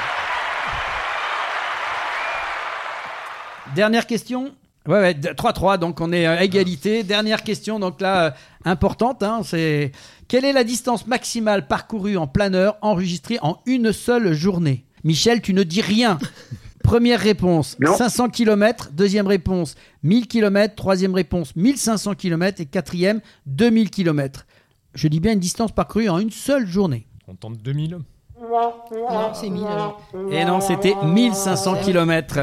[3.75, 4.53] Dernière question.
[4.89, 7.03] Ouais, ouais, d- 3-3, donc on est à égalité.
[7.05, 8.31] Dernière question, donc là, euh,
[8.65, 9.93] importante, hein, c'est
[10.29, 14.85] quelle est la distance maximale parcourue en planeur enregistrée en une seule journée?
[15.05, 16.19] Michel, tu ne dis rien.
[16.83, 17.95] Première réponse, Non.
[17.97, 18.91] 500 km.
[18.93, 20.75] Deuxième réponse, 1000 km.
[20.75, 22.61] Troisième réponse, 1500 km.
[22.61, 24.47] Et quatrième, 2000 km.
[24.95, 27.07] Je dis bien une distance parcourue en une seule journée.
[27.29, 27.99] On tente 2000.
[28.41, 29.65] Non, c'est 1000.
[29.65, 30.01] alors.
[30.33, 32.41] Et non, c'était 1500 km.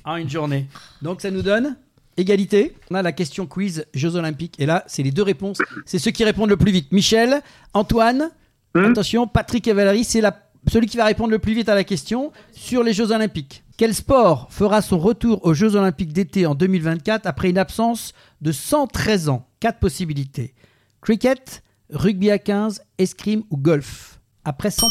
[0.04, 0.66] en une journée.
[1.02, 1.76] Donc ça nous donne
[2.16, 2.76] égalité.
[2.90, 4.54] On a la question quiz Jeux Olympiques.
[4.58, 5.58] Et là, c'est les deux réponses.
[5.84, 6.92] C'est ceux qui répondent le plus vite.
[6.92, 7.42] Michel,
[7.72, 8.30] Antoine,
[8.74, 10.36] Hmm attention, Patrick et Valérie, c'est la
[10.66, 13.62] celui qui va répondre le plus vite à la question sur les Jeux Olympiques.
[13.76, 18.50] Quel sport fera son retour aux Jeux Olympiques d'été en 2024 après une absence de
[18.50, 19.46] 113 ans?
[19.60, 20.54] Quatre possibilités.
[21.02, 24.20] Cricket, rugby à 15, escrime ou golf?
[24.44, 24.86] Après 100...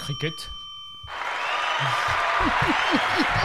[0.00, 0.55] Cricket.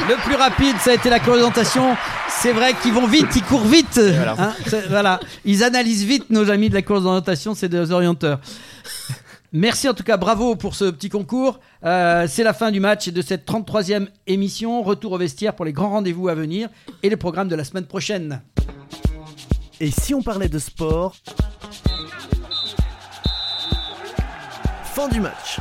[0.09, 1.95] Le plus rapide, ça a été la coordination.
[2.29, 3.99] C'est vrai qu'ils vont vite, ils courent vite.
[3.99, 4.35] Voilà.
[4.37, 4.53] Hein,
[4.89, 5.19] voilà.
[5.45, 8.39] Ils analysent vite nos amis de la course d'orientation, c'est des orienteurs.
[9.53, 11.59] Merci en tout cas, bravo pour ce petit concours.
[11.83, 14.81] Euh, c'est la fin du match et de cette 33e émission.
[14.81, 16.69] Retour au vestiaire pour les grands rendez-vous à venir
[17.03, 18.41] et les programmes de la semaine prochaine.
[19.81, 21.15] Et si on parlait de sport?
[24.93, 25.59] Fin du match.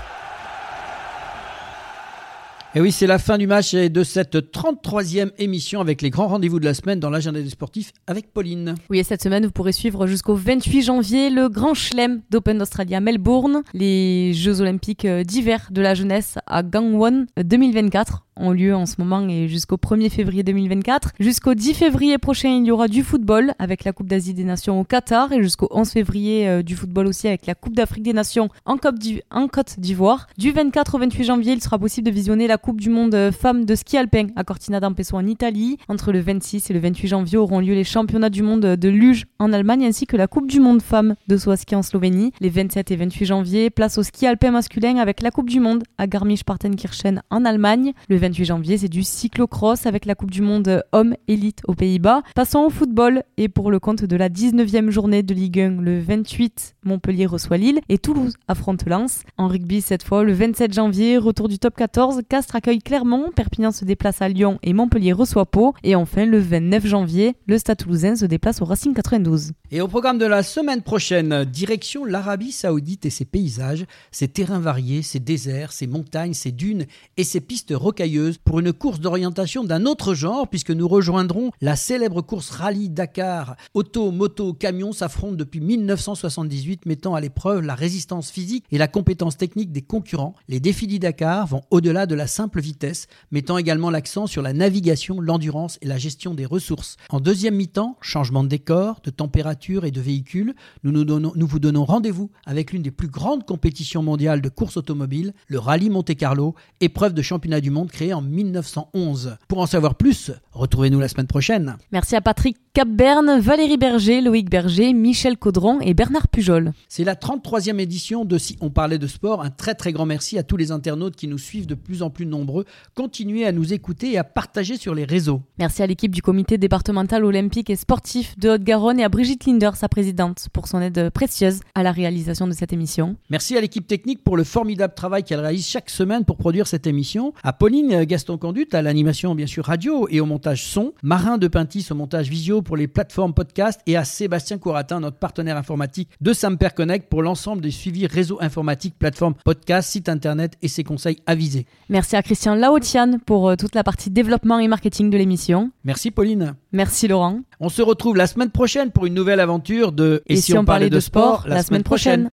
[2.73, 6.29] Et oui, c'est la fin du match et de cette 33e émission avec les grands
[6.29, 8.77] rendez-vous de la semaine dans l'agenda des sportifs avec Pauline.
[8.91, 12.95] Oui, et cette semaine, vous pourrez suivre jusqu'au 28 janvier le Grand Chelem d'Open d'Australie
[12.95, 18.51] à Melbourne, les Jeux Olympiques euh, d'hiver de la jeunesse à Gangwon euh, 2024 ont
[18.53, 21.13] lieu en ce moment et jusqu'au 1er février 2024.
[21.21, 24.81] Jusqu'au 10 février prochain, il y aura du football avec la Coupe d'Asie des Nations
[24.81, 28.13] au Qatar et jusqu'au 11 février euh, du football aussi avec la Coupe d'Afrique des
[28.13, 30.27] Nations en Côte d'Ivoire.
[30.39, 33.33] Du 24 au 28 janvier, il sera possible de visionner la Coupe du monde euh,
[33.33, 35.77] femmes de ski alpin à Cortina d'Ampezzo en Italie.
[35.89, 39.27] Entre le 26 et le 28 janvier auront lieu les championnats du monde de luge
[39.39, 42.33] en Allemagne ainsi que la Coupe du monde femmes de saut ski en Slovénie.
[42.41, 45.85] Les 27 et 28 janvier, place au ski alpin masculin avec la Coupe du monde
[45.99, 47.93] à Garmisch-Partenkirchen en Allemagne.
[48.09, 52.23] Le 28 janvier, c'est du cyclocross avec la Coupe du monde homme élite aux Pays-Bas.
[52.37, 55.99] Passons au football et pour le compte de la 19e journée de Ligue 1, le
[55.99, 59.25] 28, Montpellier reçoit Lille et Toulouse affronte Lens.
[59.37, 63.73] En rugby cette fois, le 27 janvier, retour du top 14, Castres accueille Clermont, Perpignan
[63.73, 65.75] se déplace à Lyon et Montpellier reçoit Pau.
[65.83, 69.51] Et enfin, le 29 janvier, le Stade toulousain se déplace au Racing 92.
[69.73, 74.61] Et au programme de la semaine prochaine, direction l'Arabie Saoudite et ses paysages, ses terrains
[74.61, 78.10] variés, ses déserts, ses montagnes, ses dunes et ses pistes rocailleuses
[78.45, 83.57] pour une course d'orientation d'un autre genre puisque nous rejoindrons la célèbre course Rallye Dakar.
[83.75, 89.37] Auto, moto, camion s'affrontent depuis 1978 mettant à l'épreuve la résistance physique et la compétence
[89.37, 90.35] technique des concurrents.
[90.49, 94.53] Les défis du Dakar vont au-delà de la simple vitesse, mettant également l'accent sur la
[94.53, 96.97] navigation, l'endurance et la gestion des ressources.
[97.11, 101.85] En deuxième mi-temps, changement de décor, de température et de véhicule, nous, nous, vous donnons
[101.85, 107.15] rendez-vous avec l'une des plus grandes compétitions mondiales de course automobile, le Rallye Monte-Carlo, épreuve
[107.15, 109.37] de championnat du monde en 1911.
[109.49, 111.77] Pour en savoir plus, retrouvez-nous la semaine prochaine.
[111.93, 116.73] Merci à Patrick Capberne, Valérie Berger, Loïc Berger, Michel Caudron et Bernard Pujol.
[116.89, 119.43] C'est la 33e édition de Si on parlait de sport.
[119.43, 122.11] Un très très grand merci à tous les internautes qui nous suivent de plus en
[122.11, 122.65] plus nombreux.
[122.95, 125.43] Continuez à nous écouter et à partager sur les réseaux.
[125.59, 129.71] Merci à l'équipe du comité départemental olympique et sportif de Haute-Garonne et à Brigitte Linder,
[129.75, 133.17] sa présidente, pour son aide précieuse à la réalisation de cette émission.
[133.31, 136.87] Merci à l'équipe technique pour le formidable travail qu'elle réalise chaque semaine pour produire cette
[136.87, 137.35] émission.
[137.43, 140.93] À Pauline Gaston Conduite, à l'animation bien sûr radio et au montage son.
[141.03, 143.81] Marin de Pintis au montage visio pour les plateformes podcast.
[143.87, 148.39] Et à Sébastien Couratin, notre partenaire informatique de Samper Connect pour l'ensemble des suivis réseaux
[148.41, 151.67] informatiques, plateformes podcast, site internet et ses conseils avisés.
[151.89, 155.71] Merci à Christian Laotian pour euh, toute la partie développement et marketing de l'émission.
[155.85, 156.55] Merci Pauline.
[156.73, 157.41] Merci Laurent.
[157.59, 160.91] On se retrouve la semaine prochaine pour une nouvelle aventure de Et si on parlait
[160.91, 162.31] de sport la semaine prochaine